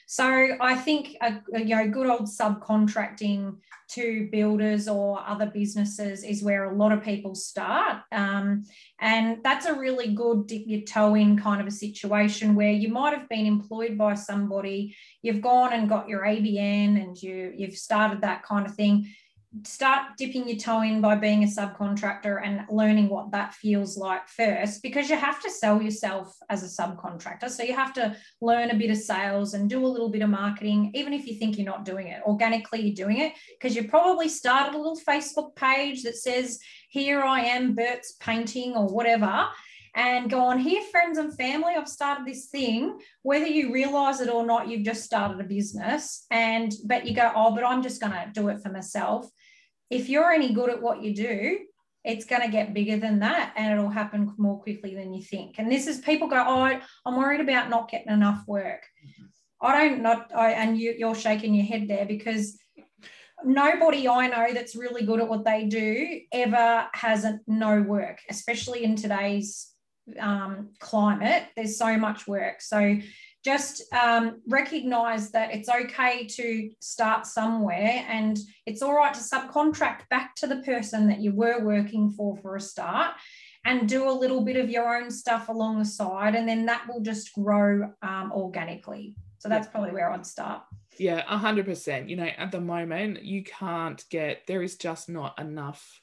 So 0.10 0.56
I 0.62 0.76
think 0.76 1.18
a, 1.22 1.42
a, 1.54 1.60
you 1.60 1.76
know 1.76 1.90
good 1.90 2.08
old 2.08 2.28
subcontracting 2.28 3.58
to 3.90 4.30
builders 4.32 4.88
or 4.88 5.22
other 5.26 5.48
businesses 5.48 6.24
is 6.24 6.42
where 6.42 6.64
a 6.72 6.76
lot 6.76 6.94
of 6.94 7.04
people 7.04 7.36
start, 7.36 8.04
um, 8.14 8.64
and 9.02 9.44
that's 9.44 9.66
a 9.66 9.74
really 9.74 10.14
good 10.14 10.48
dip 10.48 10.64
your 10.66 10.82
toe 10.82 11.16
in 11.16 11.38
kind 11.38 11.60
of 11.60 11.68
a 11.68 11.72
situation 11.72 12.56
where 12.56 12.72
you 12.72 12.88
might 12.88 13.18
have 13.18 13.28
been 13.28 13.46
employed 13.46 13.98
by 13.98 14.14
somebody, 14.14 14.96
you've 15.22 15.42
gone 15.42 15.74
and 15.74 15.90
got 15.90 16.08
your 16.08 16.24
ABN 16.24 17.02
and 17.02 17.22
you 17.22 17.54
you've 17.58 17.76
started 17.76 18.22
that 18.22 18.44
kind 18.44 18.66
of 18.66 18.76
thing 18.76 19.14
start 19.66 20.18
dipping 20.18 20.48
your 20.48 20.58
toe 20.58 20.82
in 20.82 21.02
by 21.02 21.16
being 21.16 21.44
a 21.44 21.48
subcontractor 21.48 22.42
and 22.44 22.62
learning 22.70 23.10
what 23.10 23.32
that 23.32 23.54
feels 23.54 23.98
like 23.98 24.28
first 24.28 24.82
because 24.82 25.10
you 25.10 25.16
have 25.16 25.42
to 25.42 25.50
sell 25.50 25.82
yourself 25.82 26.36
as 26.50 26.64
a 26.64 26.82
subcontractor. 26.82 27.50
So 27.50 27.64
you 27.64 27.76
have 27.76 27.94
to 27.94 28.16
learn 28.42 28.72
a 28.72 28.76
bit 28.76 28.92
of 28.92 28.98
sales 28.98 29.54
and 29.54 29.70
do 29.70 29.86
a 29.86 29.88
little 29.88 30.10
bit 30.10 30.22
of 30.22 30.30
marketing 30.30 30.92
even 30.94 31.14
if 31.14 31.28
you 31.28 31.36
think 31.36 31.58
you're 31.58 31.66
not 31.66 31.86
doing 31.86 32.08
it. 32.08 32.22
Organically 32.26 32.82
you're 32.82 32.96
doing 32.96 33.20
it 33.20 33.34
because 33.60 33.76
you 33.76 33.88
probably 33.88 34.30
started 34.30 34.76
a 34.76 34.78
little 34.78 35.00
facebook 35.08 35.56
page 35.56 36.04
that 36.04 36.16
says 36.16 36.60
here 36.90 37.22
i 37.22 37.42
am 37.42 37.76
bert's 37.76 38.14
painting 38.20 38.74
or 38.76 38.88
whatever 38.88 39.48
and 39.96 40.30
go 40.30 40.40
on 40.40 40.60
here 40.60 40.82
friends 40.92 41.18
and 41.18 41.36
family 41.36 41.74
i've 41.76 41.88
started 41.88 42.26
this 42.26 42.48
thing. 42.48 43.00
Whether 43.24 43.48
you 43.48 43.74
realize 43.74 44.22
it 44.22 44.30
or 44.30 44.46
not 44.46 44.68
you've 44.68 44.86
just 44.86 45.04
started 45.04 45.40
a 45.40 45.44
business 45.44 46.26
and 46.32 46.72
but 46.86 47.06
you 47.06 47.14
go 47.16 47.32
oh 47.36 47.54
but 47.54 47.66
i'm 47.66 47.82
just 47.82 48.02
going 48.02 48.14
to 48.14 48.30
do 48.34 48.50
it 48.50 48.62
for 48.62 48.70
myself 48.70 49.28
if 49.90 50.10
you're 50.10 50.32
any 50.32 50.54
good 50.54 50.70
at 50.70 50.82
what 50.82 51.02
you 51.02 51.16
do, 51.16 51.60
it's 52.04 52.26
going 52.26 52.42
to 52.42 52.48
get 52.48 52.74
bigger 52.74 52.98
than 52.98 53.20
that 53.20 53.54
and 53.58 53.74
it'll 53.74 53.90
happen 53.90 54.34
more 54.38 54.62
quickly 54.62 54.96
than 54.96 55.14
you 55.14 55.22
think. 55.22 55.56
And 55.58 55.70
this 55.70 55.88
is 55.88 56.00
people 56.00 56.30
go, 56.30 56.42
oh, 56.48 56.80
I'm 57.06 57.18
worried 57.18 57.42
about 57.42 57.70
not 57.70 57.92
getting 57.92 58.14
enough 58.14 58.44
work. 58.48 58.84
I 59.62 59.88
don't 59.88 60.02
not, 60.02 60.32
I, 60.34 60.52
and 60.52 60.78
you, 60.78 60.96
you're 60.98 61.16
shaking 61.16 61.54
your 61.54 61.66
head 61.66 61.88
there 61.88 62.06
because 62.06 62.58
nobody 63.44 64.08
I 64.08 64.28
know 64.28 64.54
that's 64.54 64.76
really 64.76 65.06
good 65.06 65.20
at 65.20 65.28
what 65.28 65.44
they 65.44 65.66
do 65.66 66.22
ever 66.32 66.88
has 66.94 67.26
a, 67.26 67.40
no 67.48 67.82
work, 67.82 68.20
especially 68.30 68.84
in 68.84 68.96
today's 68.96 69.74
um, 70.20 70.70
climate. 70.80 71.44
There's 71.56 71.78
so 71.78 71.98
much 71.98 72.28
work. 72.28 72.62
So 72.62 73.00
just 73.44 73.82
um, 73.94 74.42
recognize 74.48 75.32
that 75.32 75.54
it's 75.54 75.70
okay 75.70 76.26
to 76.26 76.70
start 76.80 77.26
somewhere 77.26 78.06
and 78.10 78.38
it's 78.66 78.82
all 78.82 78.96
right 78.96 79.14
to 79.14 79.20
subcontract 79.20 80.10
back 80.10 80.36
to 80.36 80.48
the 80.48 80.58
person 80.58 81.08
that 81.08 81.20
you 81.20 81.34
were 81.34 81.64
working 81.64 82.12
for 82.12 82.36
for 82.38 82.56
a 82.56 82.62
start 82.62 83.14
and 83.66 83.88
do 83.88 84.10
a 84.10 84.12
little 84.12 84.42
bit 84.42 84.58
of 84.58 84.70
your 84.70 84.98
own 84.98 85.12
stuff 85.12 85.50
along 85.50 85.80
the 85.80 85.86
side 85.86 86.36
and 86.36 86.48
then 86.48 86.66
that 86.66 86.86
will 86.88 87.02
just 87.02 87.34
grow 87.34 87.92
um, 88.02 88.32
organically. 88.34 89.16
So 89.40 89.50
that's 89.50 89.68
probably 89.68 89.92
where 89.92 90.12
i'd 90.12 90.26
start. 90.26 90.64
Yeah 90.98 91.24
100% 91.24 92.10
you 92.10 92.16
know 92.16 92.26
at 92.26 92.52
the 92.52 92.60
moment 92.60 93.24
you 93.24 93.44
can't 93.44 94.04
get 94.10 94.48
there 94.48 94.64
is 94.64 94.78
just 94.78 95.10
not 95.10 95.40
enough 95.40 96.02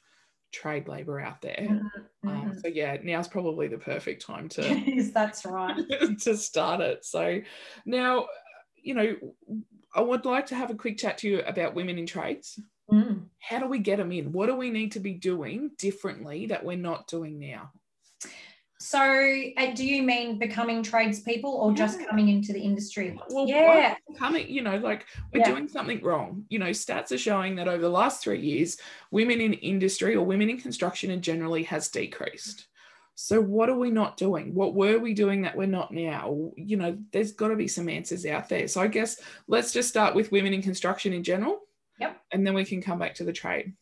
trade 0.51 0.87
labor 0.87 1.19
out 1.19 1.41
there. 1.41 1.55
Mm-hmm. 1.59 2.27
Um, 2.27 2.59
so 2.59 2.67
yeah, 2.67 2.97
now's 3.03 3.27
probably 3.27 3.67
the 3.67 3.77
perfect 3.77 4.25
time 4.25 4.49
to. 4.49 4.61
yes, 4.61 5.11
that's 5.11 5.45
right. 5.45 5.77
to 6.21 6.37
start 6.37 6.81
it. 6.81 7.05
So 7.05 7.41
now, 7.85 8.27
you 8.81 8.93
know, 8.93 9.15
I 9.93 10.01
would 10.01 10.25
like 10.25 10.47
to 10.47 10.55
have 10.55 10.69
a 10.69 10.75
quick 10.75 10.97
chat 10.97 11.19
to 11.19 11.29
you 11.29 11.41
about 11.41 11.75
women 11.75 11.97
in 11.97 12.05
trades. 12.05 12.59
Mm. 12.91 13.25
How 13.39 13.59
do 13.59 13.67
we 13.67 13.79
get 13.79 13.97
them 13.97 14.11
in? 14.11 14.31
What 14.31 14.47
do 14.47 14.55
we 14.55 14.69
need 14.69 14.91
to 14.93 14.99
be 14.99 15.13
doing 15.13 15.71
differently 15.77 16.47
that 16.47 16.63
we're 16.63 16.77
not 16.77 17.07
doing 17.07 17.39
now? 17.39 17.71
So, 18.85 19.01
uh, 19.01 19.71
do 19.73 19.83
you 19.83 20.03
mean 20.03 20.37
becoming 20.37 20.83
tradespeople 20.83 21.49
or 21.49 21.71
yeah. 21.71 21.75
just 21.75 22.07
coming 22.07 22.29
into 22.29 22.53
the 22.53 22.59
industry? 22.59 23.19
Well, 23.31 23.47
yeah, 23.47 23.95
coming, 24.15 24.47
you 24.47 24.61
know, 24.61 24.77
like 24.77 25.07
we're 25.33 25.39
yeah. 25.39 25.49
doing 25.49 25.67
something 25.67 26.03
wrong. 26.03 26.45
You 26.49 26.59
know, 26.59 26.69
stats 26.69 27.11
are 27.11 27.17
showing 27.17 27.55
that 27.55 27.67
over 27.67 27.81
the 27.81 27.89
last 27.89 28.21
three 28.21 28.39
years, 28.39 28.77
women 29.09 29.41
in 29.41 29.53
industry 29.53 30.15
or 30.15 30.23
women 30.23 30.51
in 30.51 30.59
construction 30.59 31.09
in 31.09 31.23
generally 31.23 31.63
has 31.63 31.89
decreased. 31.89 32.67
So, 33.15 33.41
what 33.41 33.69
are 33.69 33.77
we 33.77 33.89
not 33.89 34.17
doing? 34.17 34.53
What 34.53 34.75
were 34.75 34.99
we 34.99 35.15
doing 35.15 35.41
that 35.41 35.57
we're 35.57 35.65
not 35.65 35.91
now? 35.91 36.51
You 36.55 36.77
know, 36.77 36.95
there's 37.11 37.31
got 37.31 37.47
to 37.47 37.55
be 37.55 37.67
some 37.67 37.89
answers 37.89 38.23
out 38.27 38.49
there. 38.49 38.67
So, 38.67 38.81
I 38.81 38.87
guess 38.87 39.19
let's 39.47 39.73
just 39.73 39.89
start 39.89 40.13
with 40.13 40.31
women 40.31 40.53
in 40.53 40.61
construction 40.61 41.11
in 41.11 41.23
general. 41.23 41.61
Yep. 41.99 42.21
And 42.31 42.45
then 42.45 42.53
we 42.53 42.65
can 42.65 42.83
come 42.83 42.99
back 42.99 43.15
to 43.15 43.23
the 43.23 43.33
trade. 43.33 43.73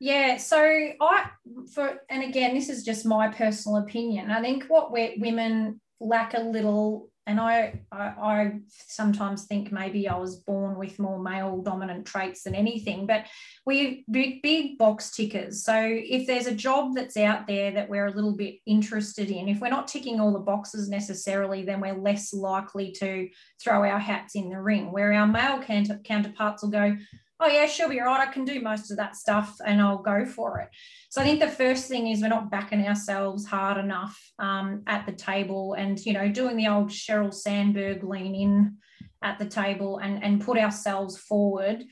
Yeah, 0.00 0.36
so 0.36 0.58
I 0.58 1.30
for 1.72 2.00
and 2.08 2.22
again, 2.22 2.54
this 2.54 2.68
is 2.68 2.84
just 2.84 3.04
my 3.04 3.28
personal 3.28 3.78
opinion. 3.78 4.30
I 4.30 4.40
think 4.40 4.66
what 4.68 4.92
we 4.92 5.16
women 5.18 5.80
lack 6.00 6.34
a 6.34 6.40
little, 6.40 7.10
and 7.26 7.40
I, 7.40 7.80
I, 7.90 8.04
I 8.06 8.52
sometimes 8.68 9.46
think 9.46 9.72
maybe 9.72 10.08
I 10.08 10.16
was 10.16 10.36
born 10.36 10.76
with 10.78 11.00
more 11.00 11.20
male 11.20 11.60
dominant 11.62 12.06
traits 12.06 12.44
than 12.44 12.54
anything, 12.54 13.06
but 13.06 13.26
we 13.66 14.04
big 14.08 14.40
big 14.40 14.78
box 14.78 15.10
tickers. 15.10 15.64
So 15.64 15.74
if 15.76 16.28
there's 16.28 16.46
a 16.46 16.54
job 16.54 16.94
that's 16.94 17.16
out 17.16 17.48
there 17.48 17.72
that 17.72 17.88
we're 17.88 18.06
a 18.06 18.14
little 18.14 18.36
bit 18.36 18.58
interested 18.66 19.30
in, 19.32 19.48
if 19.48 19.58
we're 19.58 19.68
not 19.68 19.88
ticking 19.88 20.20
all 20.20 20.32
the 20.32 20.38
boxes 20.38 20.88
necessarily, 20.88 21.64
then 21.64 21.80
we're 21.80 21.98
less 21.98 22.32
likely 22.32 22.92
to 23.00 23.28
throw 23.60 23.82
our 23.84 23.98
hats 23.98 24.36
in 24.36 24.48
the 24.48 24.60
ring. 24.60 24.92
Where 24.92 25.12
our 25.12 25.26
male 25.26 25.60
counterparts 26.04 26.62
will 26.62 26.70
go 26.70 26.96
oh 27.40 27.46
yeah, 27.46 27.66
she'll 27.66 27.88
be 27.88 28.00
right. 28.00 28.26
I 28.26 28.32
can 28.32 28.44
do 28.44 28.60
most 28.60 28.90
of 28.90 28.96
that 28.96 29.16
stuff 29.16 29.56
and 29.64 29.80
I'll 29.80 30.02
go 30.02 30.26
for 30.26 30.60
it. 30.60 30.68
So 31.08 31.20
I 31.20 31.24
think 31.24 31.40
the 31.40 31.48
first 31.48 31.86
thing 31.86 32.08
is 32.08 32.20
we're 32.20 32.28
not 32.28 32.50
backing 32.50 32.86
ourselves 32.86 33.46
hard 33.46 33.78
enough 33.78 34.18
um, 34.38 34.82
at 34.86 35.06
the 35.06 35.12
table 35.12 35.74
and, 35.74 35.98
you 36.04 36.12
know, 36.12 36.28
doing 36.28 36.56
the 36.56 36.68
old 36.68 36.90
Sheryl 36.90 37.32
Sandberg 37.32 38.02
lean 38.02 38.34
in 38.34 38.76
at 39.22 39.38
the 39.38 39.46
table 39.46 39.98
and, 39.98 40.22
and 40.22 40.44
put 40.44 40.58
ourselves 40.58 41.16
forward. 41.16 41.84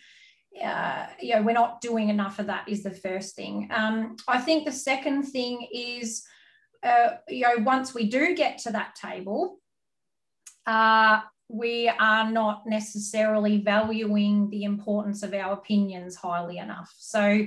Uh, 0.62 1.06
you 1.20 1.34
know, 1.34 1.42
we're 1.42 1.52
not 1.52 1.80
doing 1.80 2.08
enough 2.08 2.38
of 2.38 2.46
that 2.46 2.68
is 2.68 2.82
the 2.82 2.90
first 2.90 3.36
thing. 3.36 3.68
Um, 3.72 4.16
I 4.26 4.38
think 4.38 4.64
the 4.64 4.72
second 4.72 5.24
thing 5.24 5.68
is, 5.72 6.24
uh, 6.82 7.16
you 7.28 7.42
know, 7.42 7.62
once 7.62 7.94
we 7.94 8.08
do 8.08 8.34
get 8.34 8.58
to 8.58 8.72
that 8.72 8.94
table, 8.94 9.58
uh, 10.66 11.20
we 11.48 11.88
are 11.88 12.30
not 12.30 12.64
necessarily 12.66 13.58
valuing 13.58 14.50
the 14.50 14.64
importance 14.64 15.22
of 15.22 15.32
our 15.32 15.52
opinions 15.52 16.16
highly 16.16 16.58
enough. 16.58 16.92
So, 16.98 17.46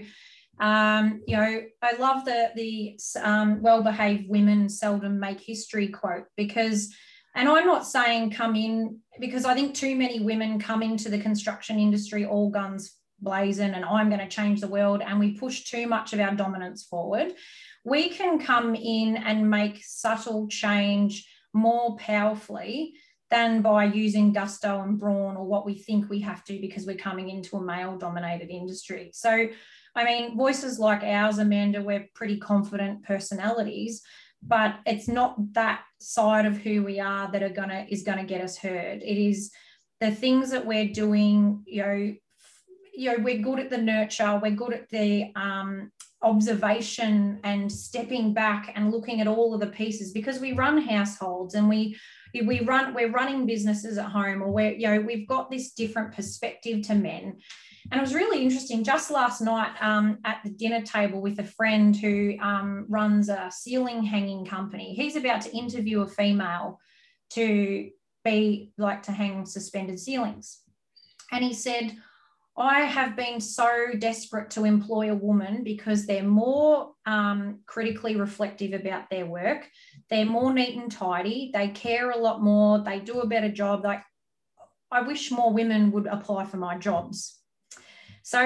um, 0.60 1.22
you 1.28 1.38
know, 1.38 1.62
I 1.82 1.96
love 1.98 2.26
the 2.26 2.52
the 2.56 3.00
um, 3.22 3.62
well-behaved 3.62 4.30
women 4.30 4.70
seldom 4.70 5.20
make 5.20 5.40
history 5.40 5.88
quote 5.88 6.26
because, 6.36 6.94
and 7.36 7.48
I'm 7.48 7.66
not 7.66 7.88
saying 7.88 8.32
come 8.32 8.56
in 8.56 9.00
because 9.20 9.46
I 9.46 9.54
think 9.54 9.76
too 9.76 9.96
many 9.96 10.20
women 10.20 10.60
come 10.60 10.82
into 10.82 11.10
the 11.10 11.20
construction 11.20 11.80
industry 11.80 12.26
all 12.26 12.50
guns 12.50 12.96
blazing 13.22 13.72
and 13.72 13.84
I'm 13.84 14.10
going 14.10 14.22
to 14.22 14.30
change 14.30 14.62
the 14.62 14.68
world, 14.68 15.02
and 15.02 15.20
we 15.20 15.38
push 15.38 15.64
too 15.66 15.88
much 15.88 16.14
of 16.14 16.20
our 16.20 16.34
dominance 16.36 16.86
forward. 16.86 17.34
We 17.86 18.10
can 18.10 18.40
come 18.40 18.76
in 18.76 19.18
and 19.18 19.50
make 19.50 19.84
subtle 19.84 20.48
change 20.48 21.28
more 21.54 21.98
powerfully 21.98 22.94
than 23.30 23.62
by 23.62 23.86
using 23.86 24.34
gusto 24.34 24.82
and 24.82 25.00
brawn 25.00 25.38
or 25.38 25.46
what 25.46 25.66
we 25.66 25.76
think 25.76 26.10
we 26.10 26.20
have 26.22 26.44
to 26.46 26.60
because 26.60 26.86
we're 26.86 26.96
coming 26.96 27.30
into 27.30 27.58
a 27.58 27.64
male 27.64 27.98
dominated 27.98 28.50
industry. 28.50 29.12
So, 29.14 29.48
I 29.96 30.04
mean, 30.04 30.36
voices 30.36 30.80
like 30.80 31.04
ours, 31.04 31.38
Amanda, 31.38 31.82
we're 31.82 32.08
pretty 32.16 32.38
confident 32.38 33.04
personalities, 33.04 34.02
but 34.42 34.80
it's 34.86 35.08
not 35.08 35.54
that 35.54 35.82
side 36.00 36.46
of 36.46 36.58
who 36.58 36.84
we 36.84 37.00
are 37.00 37.32
that 37.32 37.44
are 37.44 37.50
gonna 37.50 37.86
is 37.90 38.04
gonna 38.04 38.24
get 38.24 38.42
us 38.42 38.58
heard. 38.58 39.04
It 39.04 39.18
is 39.18 39.52
the 40.00 40.12
things 40.12 40.50
that 40.52 40.66
we're 40.66 40.88
doing, 40.88 41.64
you 41.68 41.84
know, 41.84 42.16
you 42.96 43.12
know, 43.12 43.24
we're 43.24 43.42
good 43.42 43.60
at 43.60 43.70
the 43.70 43.78
nurture, 43.78 44.40
we're 44.42 44.52
good 44.52 44.74
at 44.74 44.90
the 44.90 45.32
um, 45.36 45.92
observation 46.22 47.40
and 47.44 47.72
stepping 47.72 48.34
back 48.34 48.74
and 48.76 48.92
looking 48.92 49.22
at 49.22 49.28
all 49.28 49.54
of 49.54 49.60
the 49.60 49.68
pieces 49.68 50.12
because 50.12 50.40
we 50.40 50.52
run 50.54 50.82
households 50.82 51.56
and 51.56 51.70
we 51.70 51.98
we 52.34 52.62
run 52.62 52.94
we're 52.94 53.12
running 53.12 53.46
businesses 53.46 53.98
at 53.98 54.06
home 54.06 54.42
or 54.42 54.52
we're 54.52 54.72
you 54.72 54.88
know 54.88 55.02
we've 55.02 55.28
got 55.28 55.50
this 55.50 55.72
different 55.72 56.14
perspective 56.14 56.82
to 56.88 56.96
men. 56.96 57.38
And 57.92 58.00
it 58.00 58.02
was 58.02 58.14
really 58.14 58.44
interesting. 58.44 58.84
Just 58.84 59.10
last 59.10 59.42
night 59.42 59.72
um, 59.82 60.20
at 60.24 60.42
the 60.44 60.52
dinner 60.52 60.82
table 60.82 61.22
with 61.22 61.40
a 61.40 61.44
friend 61.44 61.96
who 61.96 62.36
um, 62.40 62.86
runs 62.88 63.30
a 63.30 63.50
ceiling 63.52 64.04
hanging 64.04 64.46
company. 64.46 64.94
He's 64.94 65.16
about 65.16 65.42
to 65.42 65.58
interview 65.58 66.02
a 66.02 66.08
female 66.08 66.80
to 67.32 67.90
be 68.24 68.74
like 68.78 69.02
to 69.04 69.12
hang 69.12 69.46
suspended 69.46 70.00
ceilings. 70.00 70.60
And 71.32 71.44
he 71.44 71.54
said 71.54 71.96
I 72.58 72.82
have 72.82 73.16
been 73.16 73.40
so 73.40 73.94
desperate 73.98 74.50
to 74.52 74.66
employ 74.66 75.12
a 75.12 75.16
woman 75.16 75.64
because 75.64 76.06
they're 76.06 76.24
more 76.24 76.92
um, 77.06 77.60
critically 77.66 78.18
reflective 78.18 78.74
about 78.74 79.10
their 79.10 79.26
work. 79.26 79.70
They're 80.10 80.26
more 80.26 80.54
neat 80.54 80.76
and 80.76 80.92
tidy. 80.92 81.52
They 81.54 81.70
care 81.70 82.12
a 82.12 82.18
lot 82.18 82.42
more. 82.42 82.80
They 82.80 83.00
do 83.00 83.22
a 83.22 83.28
better 83.28 83.50
job. 83.50 83.86
Like, 83.86 84.04
I 84.92 85.02
wish 85.02 85.32
more 85.32 85.54
women 85.54 85.92
would 85.92 86.08
apply 86.08 86.46
for 86.46 86.58
my 86.58 86.78
jobs. 86.78 87.40
So 88.24 88.40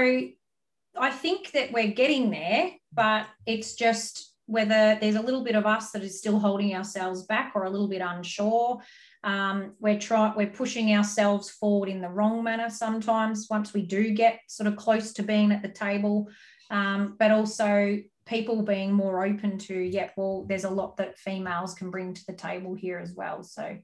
I 0.96 1.10
think 1.10 1.52
that 1.52 1.72
we're 1.72 1.88
getting 1.88 2.30
there, 2.30 2.72
but 2.94 3.28
it's 3.46 3.76
just 3.76 4.33
whether 4.46 4.98
there's 5.00 5.16
a 5.16 5.22
little 5.22 5.44
bit 5.44 5.56
of 5.56 5.66
us 5.66 5.92
that 5.92 6.04
is 6.04 6.18
still 6.18 6.40
holding 6.40 6.76
ourselves 6.76 7.24
back 7.24 7.54
or 7.56 7.64
a 7.64 7.70
little 7.70 7.88
bit 7.88 8.02
unsure. 8.02 8.82
Um, 9.24 9.74
we're 9.80 10.00
trying, 10.00 10.34
we're 10.36 10.48
pushing 10.48 10.94
ourselves 10.94 11.50
forward 11.50 11.90
in 11.90 12.02
the 12.02 12.10
wrong 12.10 12.44
manner 12.44 12.70
sometimes 12.70 13.48
once 13.50 13.74
we 13.74 13.82
do 13.82 14.12
get 14.12 14.40
sort 14.48 14.68
of 14.68 14.76
close 14.76 15.14
to 15.14 15.24
being 15.24 15.52
at 15.52 15.62
the 15.62 15.70
table, 15.70 16.30
um, 16.72 17.16
but 17.18 17.32
also 17.32 18.00
people 18.26 18.64
being 18.64 18.92
more 18.92 19.26
open 19.26 19.58
to, 19.60 19.78
yeah, 19.78 20.10
well, 20.18 20.46
there's 20.48 20.64
a 20.66 20.70
lot 20.70 20.98
that 20.98 21.18
females 21.18 21.74
can 21.74 21.90
bring 21.90 22.14
to 22.14 22.26
the 22.28 22.34
table 22.34 22.74
here 22.74 23.00
as 23.00 23.14
well. 23.14 23.44
So 23.44 23.78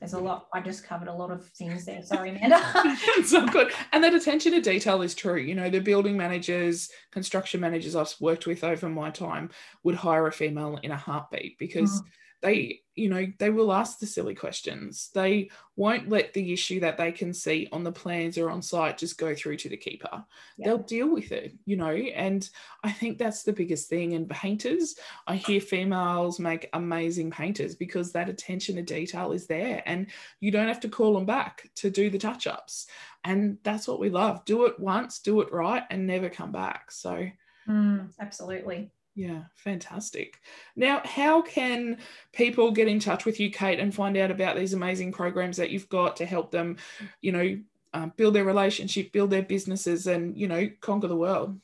there's 0.00 0.12
a 0.12 0.18
lot. 0.18 0.48
I 0.52 0.60
just 0.60 0.84
covered 0.84 1.08
a 1.08 1.12
lot 1.12 1.30
of 1.30 1.46
things 1.50 1.84
there. 1.84 2.02
Sorry, 2.04 2.30
Amanda. 2.30 2.60
it's 3.16 3.32
not 3.32 3.52
good. 3.52 3.72
And 3.92 4.02
that 4.04 4.14
attention 4.14 4.52
to 4.52 4.60
detail 4.60 5.02
is 5.02 5.14
true. 5.14 5.38
You 5.38 5.54
know, 5.54 5.70
the 5.70 5.80
building 5.80 6.16
managers, 6.16 6.90
construction 7.12 7.60
managers 7.60 7.96
I've 7.96 8.14
worked 8.20 8.46
with 8.46 8.64
over 8.64 8.88
my 8.88 9.10
time 9.10 9.50
would 9.82 9.94
hire 9.94 10.26
a 10.26 10.32
female 10.32 10.78
in 10.82 10.90
a 10.90 10.96
heartbeat 10.96 11.58
because 11.58 12.02
mm 12.02 12.04
they 12.44 12.82
you 12.94 13.08
know 13.08 13.26
they 13.38 13.50
will 13.50 13.72
ask 13.72 13.98
the 13.98 14.06
silly 14.06 14.34
questions. 14.34 15.10
They 15.14 15.48
won't 15.76 16.10
let 16.10 16.34
the 16.34 16.52
issue 16.52 16.78
that 16.80 16.98
they 16.98 17.10
can 17.10 17.32
see 17.32 17.68
on 17.72 17.82
the 17.82 17.90
plans 17.90 18.36
or 18.36 18.50
on 18.50 18.60
site 18.62 18.98
just 18.98 19.18
go 19.18 19.34
through 19.34 19.56
to 19.56 19.68
the 19.70 19.76
keeper. 19.76 20.24
Yeah. 20.56 20.66
they'll 20.66 20.78
deal 20.78 21.12
with 21.12 21.32
it 21.32 21.54
you 21.64 21.76
know 21.76 21.90
and 21.90 22.48
i 22.84 22.92
think 22.92 23.18
that's 23.18 23.42
the 23.42 23.52
biggest 23.52 23.88
thing. 23.88 24.14
And 24.14 24.28
painters 24.28 24.94
i 25.26 25.34
hear 25.34 25.60
females 25.60 26.38
make 26.38 26.68
amazing 26.74 27.30
painters 27.30 27.74
because 27.74 28.12
that 28.12 28.28
attention 28.28 28.76
to 28.76 28.82
detail 28.82 29.32
is 29.32 29.46
there 29.46 29.82
and 29.86 30.06
you 30.40 30.50
don't 30.50 30.68
have 30.68 30.80
to 30.80 30.88
call 30.88 31.14
them 31.14 31.26
back 31.26 31.68
to 31.76 31.90
do 31.90 32.10
the 32.10 32.18
touch 32.18 32.46
ups 32.46 32.86
and 33.24 33.56
that's 33.62 33.88
what 33.88 33.98
we 33.98 34.10
love. 34.10 34.44
Do 34.44 34.66
it 34.66 34.78
once 34.78 35.18
do 35.18 35.40
it 35.40 35.50
right 35.50 35.82
and 35.90 36.06
never 36.06 36.28
come 36.28 36.52
back. 36.52 36.90
So 36.90 37.26
mm, 37.66 38.10
absolutely 38.20 38.90
yeah, 39.14 39.42
fantastic. 39.54 40.40
Now, 40.74 41.00
how 41.04 41.40
can 41.40 41.98
people 42.32 42.72
get 42.72 42.88
in 42.88 42.98
touch 42.98 43.24
with 43.24 43.38
you, 43.38 43.50
Kate, 43.50 43.78
and 43.78 43.94
find 43.94 44.16
out 44.16 44.32
about 44.32 44.56
these 44.56 44.72
amazing 44.72 45.12
programs 45.12 45.56
that 45.56 45.70
you've 45.70 45.88
got 45.88 46.16
to 46.16 46.26
help 46.26 46.50
them, 46.50 46.76
you 47.20 47.30
know, 47.30 47.58
um, 47.92 48.12
build 48.16 48.34
their 48.34 48.44
relationship, 48.44 49.12
build 49.12 49.30
their 49.30 49.42
businesses, 49.42 50.08
and 50.08 50.36
you 50.36 50.48
know, 50.48 50.68
conquer 50.80 51.06
the 51.06 51.16
world? 51.16 51.58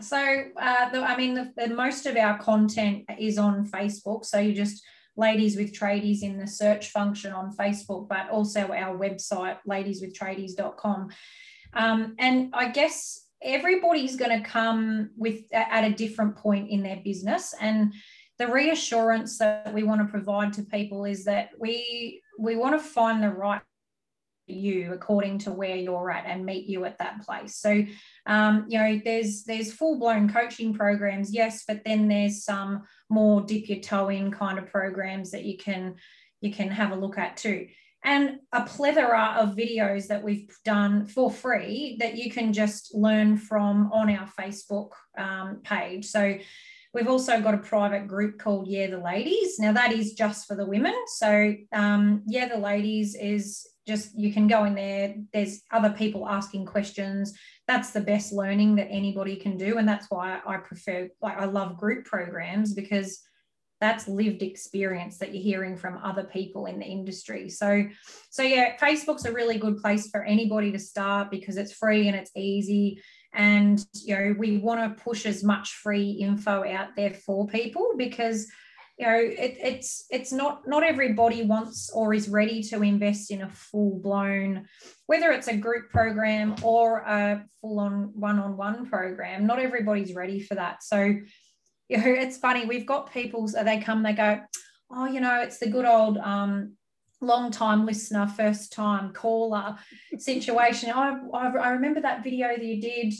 So, 0.00 0.44
uh, 0.60 0.90
the, 0.90 1.00
I 1.00 1.16
mean, 1.16 1.34
the, 1.34 1.52
the, 1.56 1.74
most 1.74 2.06
of 2.06 2.16
our 2.16 2.38
content 2.38 3.04
is 3.18 3.38
on 3.38 3.66
Facebook. 3.66 4.24
So 4.24 4.38
you 4.38 4.52
just 4.52 4.84
ladies 5.16 5.56
with 5.56 5.72
tradies 5.72 6.22
in 6.22 6.38
the 6.38 6.46
search 6.46 6.90
function 6.90 7.32
on 7.32 7.56
Facebook, 7.56 8.06
but 8.06 8.28
also 8.30 8.72
our 8.72 8.96
website, 8.96 9.56
ladieswithtradies.com. 9.66 11.08
Um, 11.72 12.14
and 12.18 12.50
I 12.54 12.68
guess 12.68 13.25
everybody's 13.42 14.16
going 14.16 14.42
to 14.42 14.48
come 14.48 15.10
with 15.16 15.42
at 15.52 15.84
a 15.84 15.94
different 15.94 16.36
point 16.36 16.70
in 16.70 16.82
their 16.82 17.00
business. 17.04 17.54
And 17.60 17.92
the 18.38 18.48
reassurance 18.48 19.38
that 19.38 19.72
we 19.72 19.82
want 19.82 20.00
to 20.00 20.10
provide 20.10 20.52
to 20.54 20.62
people 20.62 21.04
is 21.04 21.24
that 21.24 21.50
we 21.58 22.22
we 22.38 22.56
want 22.56 22.78
to 22.78 22.86
find 22.86 23.22
the 23.22 23.30
right 23.30 23.62
you 24.46 24.92
according 24.92 25.38
to 25.38 25.50
where 25.50 25.74
you're 25.74 26.10
at 26.10 26.26
and 26.26 26.46
meet 26.46 26.66
you 26.66 26.84
at 26.84 26.98
that 26.98 27.22
place. 27.22 27.56
So 27.56 27.84
um, 28.26 28.66
you 28.68 28.78
know 28.78 29.00
there's 29.04 29.44
there's 29.44 29.72
full-blown 29.72 30.32
coaching 30.32 30.74
programs 30.74 31.32
yes 31.32 31.64
but 31.66 31.82
then 31.84 32.08
there's 32.08 32.44
some 32.44 32.82
more 33.08 33.42
dip 33.42 33.68
your 33.68 33.80
toe 33.80 34.08
in 34.08 34.30
kind 34.30 34.58
of 34.58 34.70
programs 34.70 35.30
that 35.32 35.44
you 35.44 35.56
can 35.56 35.96
you 36.40 36.52
can 36.52 36.68
have 36.70 36.92
a 36.92 36.96
look 36.96 37.18
at 37.18 37.36
too 37.36 37.66
and 38.04 38.38
a 38.52 38.64
plethora 38.64 39.36
of 39.38 39.56
videos 39.56 40.06
that 40.08 40.22
we've 40.22 40.48
done 40.64 41.06
for 41.06 41.30
free 41.30 41.96
that 42.00 42.16
you 42.16 42.30
can 42.30 42.52
just 42.52 42.94
learn 42.94 43.36
from 43.36 43.90
on 43.92 44.10
our 44.10 44.28
Facebook 44.38 44.90
um, 45.18 45.60
page. 45.64 46.06
So 46.06 46.38
we've 46.94 47.08
also 47.08 47.40
got 47.40 47.54
a 47.54 47.58
private 47.58 48.06
group 48.06 48.38
called 48.38 48.68
Yeah 48.68 48.88
the 48.88 48.98
Ladies. 48.98 49.58
Now 49.58 49.72
that 49.72 49.92
is 49.92 50.14
just 50.14 50.46
for 50.46 50.54
the 50.54 50.66
women. 50.66 50.94
So 51.08 51.54
um, 51.72 52.22
Yeah 52.26 52.48
the 52.48 52.58
Ladies 52.58 53.16
is 53.16 53.66
just 53.86 54.18
you 54.18 54.32
can 54.32 54.46
go 54.46 54.64
in 54.64 54.74
there. 54.74 55.14
There's 55.32 55.62
other 55.72 55.90
people 55.90 56.28
asking 56.28 56.66
questions. 56.66 57.34
That's 57.68 57.90
the 57.90 58.00
best 58.00 58.32
learning 58.32 58.76
that 58.76 58.88
anybody 58.90 59.36
can 59.36 59.56
do, 59.56 59.78
and 59.78 59.88
that's 59.88 60.10
why 60.10 60.40
I 60.46 60.56
prefer 60.56 61.08
like 61.22 61.38
I 61.38 61.44
love 61.44 61.76
group 61.76 62.04
programs 62.04 62.74
because 62.74 63.20
that's 63.80 64.08
lived 64.08 64.42
experience 64.42 65.18
that 65.18 65.34
you're 65.34 65.42
hearing 65.42 65.76
from 65.76 65.98
other 66.02 66.24
people 66.24 66.66
in 66.66 66.78
the 66.78 66.86
industry. 66.86 67.48
So 67.48 67.84
so 68.30 68.42
yeah 68.42 68.76
facebook's 68.78 69.24
a 69.24 69.32
really 69.32 69.58
good 69.58 69.78
place 69.78 70.08
for 70.08 70.24
anybody 70.24 70.72
to 70.72 70.78
start 70.78 71.30
because 71.30 71.56
it's 71.56 71.72
free 71.72 72.08
and 72.08 72.16
it's 72.16 72.30
easy. 72.36 73.02
And 73.34 73.84
you 73.92 74.16
know 74.16 74.34
we 74.38 74.58
want 74.58 74.80
to 74.80 75.02
push 75.02 75.26
as 75.26 75.44
much 75.44 75.74
free 75.74 76.10
info 76.10 76.64
out 76.64 76.96
there 76.96 77.12
for 77.12 77.46
people 77.46 77.92
because 77.96 78.46
you 78.98 79.06
know 79.06 79.18
it, 79.18 79.58
it's 79.62 80.06
it's 80.10 80.32
not 80.32 80.66
not 80.66 80.82
everybody 80.82 81.42
wants 81.42 81.90
or 81.92 82.14
is 82.14 82.30
ready 82.30 82.62
to 82.62 82.82
invest 82.82 83.30
in 83.30 83.42
a 83.42 83.50
full 83.50 83.98
blown 83.98 84.66
whether 85.04 85.32
it's 85.32 85.48
a 85.48 85.56
group 85.56 85.90
program 85.90 86.56
or 86.62 87.00
a 87.00 87.44
full 87.60 87.78
on 87.78 88.10
one 88.14 88.38
on 88.38 88.56
one 88.56 88.88
program 88.88 89.46
not 89.46 89.58
everybody's 89.58 90.14
ready 90.14 90.40
for 90.40 90.54
that. 90.54 90.82
So 90.82 91.14
you 91.88 91.98
know, 91.98 92.06
it's 92.06 92.38
funny. 92.38 92.66
We've 92.66 92.86
got 92.86 93.12
people, 93.12 93.48
so 93.48 93.62
they 93.62 93.80
come, 93.80 94.02
they 94.02 94.12
go, 94.12 94.40
oh, 94.90 95.06
you 95.06 95.20
know, 95.20 95.40
it's 95.40 95.58
the 95.58 95.68
good 95.68 95.84
old 95.84 96.18
um, 96.18 96.74
long 97.20 97.50
time 97.50 97.86
listener, 97.86 98.26
first 98.26 98.72
time 98.72 99.12
caller 99.12 99.76
situation. 100.18 100.90
I, 100.90 101.18
I, 101.32 101.46
I, 101.48 101.68
remember 101.70 102.00
that 102.00 102.22
video 102.22 102.48
that 102.48 102.64
you 102.64 102.80
did 102.80 103.14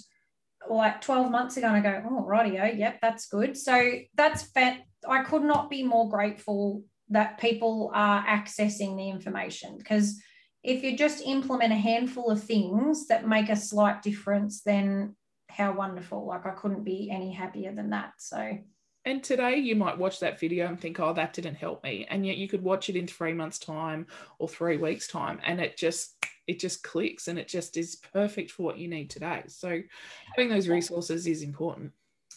like 0.69 1.01
12 1.01 1.31
months 1.31 1.57
ago, 1.57 1.69
and 1.69 1.77
I 1.77 1.81
go, 1.81 2.09
oh, 2.09 2.27
rightio, 2.29 2.77
yep, 2.77 3.01
that's 3.01 3.29
good. 3.29 3.57
So 3.57 3.93
that's 4.15 4.43
fat. 4.43 4.81
I 5.09 5.23
could 5.23 5.43
not 5.43 5.71
be 5.71 5.83
more 5.83 6.09
grateful 6.09 6.83
that 7.11 7.39
people 7.39 7.93
are 7.95 8.25
accessing 8.25 8.97
the 8.97 9.09
information 9.09 9.79
because 9.79 10.21
if 10.65 10.83
you 10.83 10.97
just 10.97 11.25
implement 11.25 11.73
a 11.73 11.77
handful 11.77 12.29
of 12.29 12.43
things 12.43 13.07
that 13.07 13.29
make 13.29 13.49
a 13.49 13.55
slight 13.55 14.03
difference, 14.03 14.63
then 14.63 15.15
how 15.57 15.73
wonderful. 15.73 16.27
Like 16.27 16.47
I 16.47 16.51
couldn't 16.51 16.85
be 16.85 17.11
any 17.11 17.33
happier 17.33 17.75
than 17.75 17.91
that. 17.91 18.13
So 18.19 18.59
and 19.05 19.23
today 19.23 19.57
you 19.59 19.77
might 19.77 19.97
watch 19.97 20.19
that 20.19 20.41
video 20.41 20.67
and 20.67 20.81
think, 20.81 20.99
oh, 20.99 21.13
that 21.13 21.33
didn't 21.33 21.55
help 21.55 21.85
me. 21.85 22.07
And 22.11 22.27
yet 22.27 22.39
you 22.39 22.49
could 22.49 22.63
watch 22.63 22.89
it 22.89 22.97
in 22.97 23.07
three 23.07 23.33
months' 23.33 23.61
time 23.61 24.09
or 24.41 24.49
three 24.49 24.79
weeks' 24.79 25.07
time 25.07 25.39
and 25.45 25.61
it 25.61 25.77
just 25.77 26.17
it 26.47 26.61
just 26.61 26.83
clicks 26.83 27.29
and 27.29 27.39
it 27.39 27.49
just 27.49 27.77
is 27.77 27.97
perfect 28.13 28.51
for 28.51 28.65
what 28.65 28.79
you 28.79 28.89
need 28.89 29.11
today. 29.11 29.45
So 29.49 29.81
having 30.35 30.51
those 30.51 30.69
resources 30.69 31.27
is 31.27 31.43
important. 31.43 31.93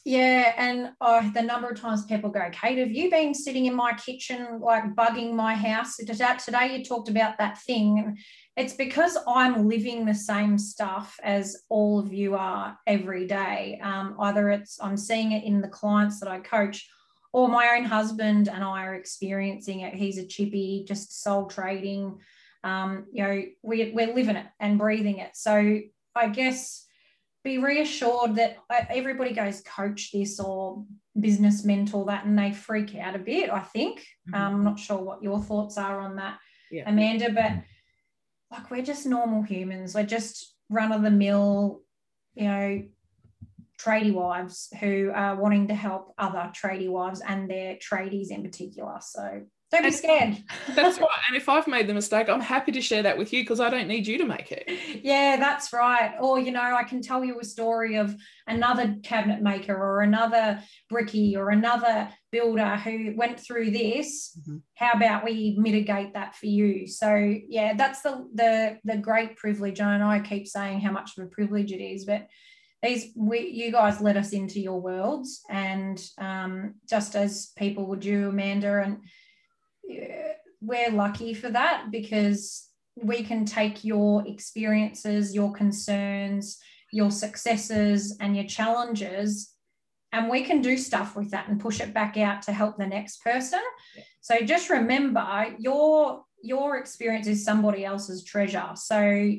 Yeah, 0.06 0.54
and 0.58 0.92
oh, 1.02 1.30
the 1.34 1.42
number 1.42 1.70
of 1.70 1.80
times 1.80 2.06
people 2.06 2.30
go, 2.30 2.50
Kate, 2.52 2.78
have 2.78 2.92
you 2.92 3.10
been 3.10 3.34
sitting 3.34 3.66
in 3.66 3.76
my 3.76 3.94
kitchen 3.94 4.60
like 4.62 4.96
bugging 4.96 5.34
my 5.34 5.54
house? 5.54 5.98
Today 5.98 6.78
you 6.78 6.86
talked 6.86 7.10
about 7.10 7.38
that 7.38 7.60
thing. 7.62 8.18
It's 8.60 8.74
because 8.74 9.18
I'm 9.26 9.70
living 9.70 10.06
the 10.06 10.14
same 10.14 10.58
stuff 10.58 11.18
as 11.24 11.64
all 11.70 11.98
of 11.98 12.12
you 12.12 12.36
are 12.36 12.78
every 12.86 13.26
day. 13.26 13.80
Um, 13.82 14.18
either 14.20 14.50
it's 14.50 14.78
I'm 14.82 14.98
seeing 14.98 15.32
it 15.32 15.46
in 15.46 15.62
the 15.62 15.70
clients 15.70 16.20
that 16.20 16.28
I 16.28 16.40
coach, 16.40 16.86
or 17.32 17.48
my 17.48 17.78
own 17.78 17.86
husband 17.86 18.50
and 18.50 18.62
I 18.62 18.84
are 18.84 18.96
experiencing 18.96 19.80
it. 19.80 19.94
He's 19.94 20.18
a 20.18 20.28
chippy, 20.28 20.84
just 20.86 21.24
sole 21.24 21.48
trading. 21.48 22.20
Um, 22.66 23.06
you 23.14 23.24
know, 23.24 23.44
we, 23.64 23.94
we're 23.94 24.14
living 24.14 24.36
it 24.36 24.48
and 24.60 24.78
breathing 24.78 25.20
it. 25.20 25.38
So 25.38 25.80
I 26.14 26.28
guess 26.28 26.86
be 27.46 27.60
reassured 27.60 28.36
that 28.36 28.58
uh, 28.70 28.84
everybody 28.90 29.32
goes 29.32 29.62
coach 29.62 30.12
this 30.12 30.38
or 30.38 30.84
business 31.18 31.64
mentor 31.64 32.08
that 32.08 32.26
and 32.26 32.38
they 32.38 32.52
freak 32.52 32.96
out 32.96 33.16
a 33.16 33.20
bit 33.20 33.50
i 33.50 33.60
think 33.60 34.00
mm-hmm. 34.00 34.36
um, 34.36 34.56
i'm 34.56 34.64
not 34.64 34.80
sure 34.80 34.98
what 34.98 35.24
your 35.24 35.42
thoughts 35.42 35.78
are 35.78 36.00
on 36.02 36.18
that 36.18 36.38
yeah. 36.72 36.84
amanda 36.86 37.32
but 37.32 37.54
like 38.52 38.70
we're 38.72 38.82
just 38.82 39.06
normal 39.06 39.42
humans. 39.42 39.94
We're 39.94 40.04
just 40.04 40.56
run 40.70 40.92
of 40.92 41.02
the 41.02 41.12
mill 41.12 41.82
you 42.36 42.44
know 42.46 42.84
tradie 43.80 44.14
wives 44.14 44.68
who 44.80 45.12
are 45.14 45.36
wanting 45.36 45.68
to 45.70 45.74
help 45.74 46.14
other 46.18 46.52
tradie 46.54 46.90
wives 46.90 47.22
and 47.26 47.50
their 47.50 47.76
tradies 47.76 48.30
in 48.30 48.44
particular. 48.44 48.98
So 49.02 49.44
Don't 49.72 49.84
be 49.84 49.92
scared. 49.92 50.38
that's 50.76 51.00
right. 51.00 51.08
And 51.28 51.38
if 51.38 51.48
I've 51.48 51.68
made 51.68 51.88
the 51.88 51.94
mistake, 51.94 52.28
I'm 52.28 52.42
happy 52.42 52.72
to 52.72 52.82
share 52.82 53.04
that 53.04 53.18
with 53.18 53.32
you 53.32 53.44
because 53.44 53.60
I 53.60 53.70
don't 53.70 53.88
need 53.88 54.08
you 54.08 54.18
to 54.18 54.26
make 54.26 54.52
it. 54.52 54.68
Yeah, 55.04 55.38
that's 55.38 55.72
right. 55.72 56.16
Or, 56.20 56.40
you 56.40 56.52
know, 56.52 56.62
I 56.62 56.84
can 56.84 57.02
tell 57.02 57.24
you 57.24 57.40
a 57.40 57.44
story 57.44 57.96
of 57.98 58.16
another 58.48 58.96
cabinet 59.04 59.42
maker 59.42 59.76
or 59.76 60.02
another 60.02 60.64
bricky 60.90 61.38
or 61.38 61.52
another 61.52 62.10
builder 62.32 62.78
who 62.78 63.14
went 63.16 63.40
through 63.40 63.70
this. 63.70 64.36
Mm-hmm. 64.40 64.58
How 64.76 64.94
about 64.94 65.24
we 65.24 65.56
mitigate 65.60 66.14
that 66.14 66.36
for 66.36 66.48
you? 66.48 66.88
So 66.88 67.36
yeah, 67.48 67.76
that's 67.76 68.02
the 68.02 68.28
the 68.34 68.78
the 68.84 68.98
great 68.98 69.38
privilege. 69.38 69.80
And 69.80 69.90
I 69.90 69.98
know 69.98 70.10
I 70.10 70.20
keep 70.20 70.48
saying 70.48 70.82
how 70.82 70.92
much 70.92 71.12
of 71.18 71.26
a 71.26 71.28
privilege 71.28 71.72
it 71.72 71.84
is, 71.84 72.06
but 72.06 72.28
these 72.82 73.12
we 73.16 73.50
you 73.50 73.72
guys 73.72 74.02
let 74.02 74.18
us 74.18 74.32
into 74.32 74.60
your 74.60 74.80
worlds 74.80 75.42
and 75.50 76.02
um, 76.18 76.76
just 76.90 77.16
as 77.16 77.52
people 77.58 77.86
would 77.88 78.06
you 78.06 78.30
amanda 78.30 78.82
and 78.82 79.00
we're 80.62 80.92
lucky 80.92 81.34
for 81.34 81.50
that 81.50 81.88
because 81.92 82.68
we 82.96 83.24
can 83.24 83.46
take 83.46 83.84
your 83.84 84.28
experiences 84.28 85.34
your 85.34 85.54
concerns 85.54 86.60
your 86.92 87.12
successes 87.12 88.18
and 88.20 88.36
your 88.36 88.46
challenges 88.46 89.54
and 90.12 90.30
we 90.30 90.44
can 90.44 90.62
do 90.62 90.78
stuff 90.78 91.16
with 91.16 91.32
that 91.32 91.48
and 91.48 91.60
push 91.60 91.80
it 91.80 91.94
back 91.94 92.18
out 92.18 92.42
to 92.44 92.52
help 92.52 92.78
the 92.78 92.88
next 92.88 93.24
person. 93.24 93.60
So 94.22 94.40
just 94.42 94.70
remember 94.70 95.56
your 95.60 96.24
your 96.42 96.78
experience 96.78 97.28
is 97.28 97.44
somebody 97.44 97.84
else's 97.84 98.24
treasure. 98.24 98.72
So 98.76 99.32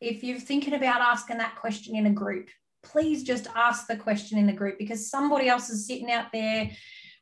if 0.00 0.22
you're 0.22 0.38
thinking 0.38 0.74
about 0.74 1.00
asking 1.00 1.38
that 1.38 1.56
question 1.56 1.96
in 1.96 2.06
a 2.06 2.10
group 2.10 2.48
please 2.84 3.22
just 3.22 3.48
ask 3.54 3.86
the 3.86 3.96
question 3.96 4.38
in 4.38 4.46
the 4.46 4.52
group 4.52 4.78
because 4.78 5.10
somebody 5.10 5.48
else 5.48 5.70
is 5.70 5.86
sitting 5.86 6.12
out 6.12 6.26
there 6.32 6.70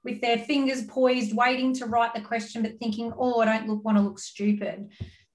with 0.04 0.20
their 0.20 0.38
fingers 0.38 0.84
poised, 0.84 1.36
waiting 1.36 1.74
to 1.74 1.86
write 1.86 2.14
the 2.14 2.20
question, 2.20 2.62
but 2.62 2.78
thinking, 2.78 3.12
oh, 3.16 3.40
I 3.40 3.44
don't 3.44 3.68
look, 3.68 3.84
want 3.84 3.96
to 3.98 4.02
look 4.02 4.18
stupid. 4.18 4.88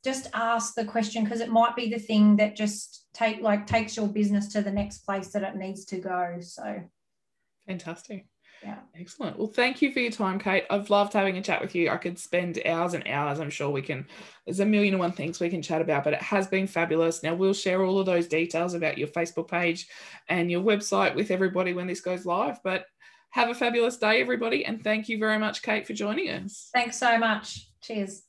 Just 0.03 0.30
ask 0.34 0.75
the 0.75 0.86
question 0.86 1.23
because 1.23 1.41
it 1.41 1.49
might 1.49 1.75
be 1.75 1.89
the 1.89 1.99
thing 1.99 2.36
that 2.38 2.56
just 2.56 3.08
take 3.13 3.41
like 3.41 3.65
takes 3.65 3.97
your 3.97 4.08
business 4.08 4.47
to 4.49 4.62
the 4.62 4.71
next 4.71 4.99
place 4.99 5.30
that 5.30 5.43
it 5.43 5.56
needs 5.56 5.86
to 5.86 5.97
go. 5.97 6.38
So 6.39 6.82
fantastic. 7.67 8.25
Yeah. 8.63 8.80
Excellent. 8.99 9.38
Well, 9.38 9.47
thank 9.47 9.82
you 9.82 9.91
for 9.91 9.99
your 9.99 10.12
time, 10.12 10.39
Kate. 10.39 10.65
I've 10.69 10.89
loved 10.89 11.13
having 11.13 11.38
a 11.38 11.41
chat 11.41 11.62
with 11.62 11.75
you. 11.75 11.89
I 11.89 11.97
could 11.97 12.17
spend 12.17 12.60
hours 12.65 12.93
and 12.95 13.08
hours. 13.08 13.39
I'm 13.39 13.51
sure 13.51 13.69
we 13.69 13.82
can, 13.82 14.08
there's 14.45 14.60
a 14.60 14.65
million 14.65 14.95
and 14.95 14.99
one 14.99 15.12
things 15.12 15.39
we 15.39 15.49
can 15.49 15.62
chat 15.62 15.82
about, 15.82 16.03
but 16.03 16.13
it 16.13 16.21
has 16.21 16.47
been 16.47 16.65
fabulous. 16.65 17.21
Now, 17.21 17.36
we'll 17.36 17.53
share 17.53 17.84
all 17.84 17.99
of 17.99 18.08
those 18.08 18.27
details 18.27 18.73
about 18.73 18.97
your 18.97 19.10
Facebook 19.10 19.47
page 19.47 19.88
and 20.27 20.49
your 20.49 20.62
website 20.62 21.13
with 21.13 21.30
everybody 21.30 21.73
when 21.73 21.86
this 21.86 22.01
goes 22.01 22.25
live. 22.25 22.58
But 22.63 22.86
have 23.38 23.50
a 23.50 23.54
fabulous 23.54 23.97
day, 23.97 24.19
everybody. 24.19 24.65
And 24.65 24.84
thank 24.84 25.08
you 25.08 25.19
very 25.19 25.38
much, 25.38 25.62
Kate, 25.62 25.86
for 25.86 25.93
joining 25.93 26.30
us. 26.30 26.69
Thanks 26.73 26.97
so 26.97 27.19
much. 27.19 27.69
Cheers. 27.82 28.26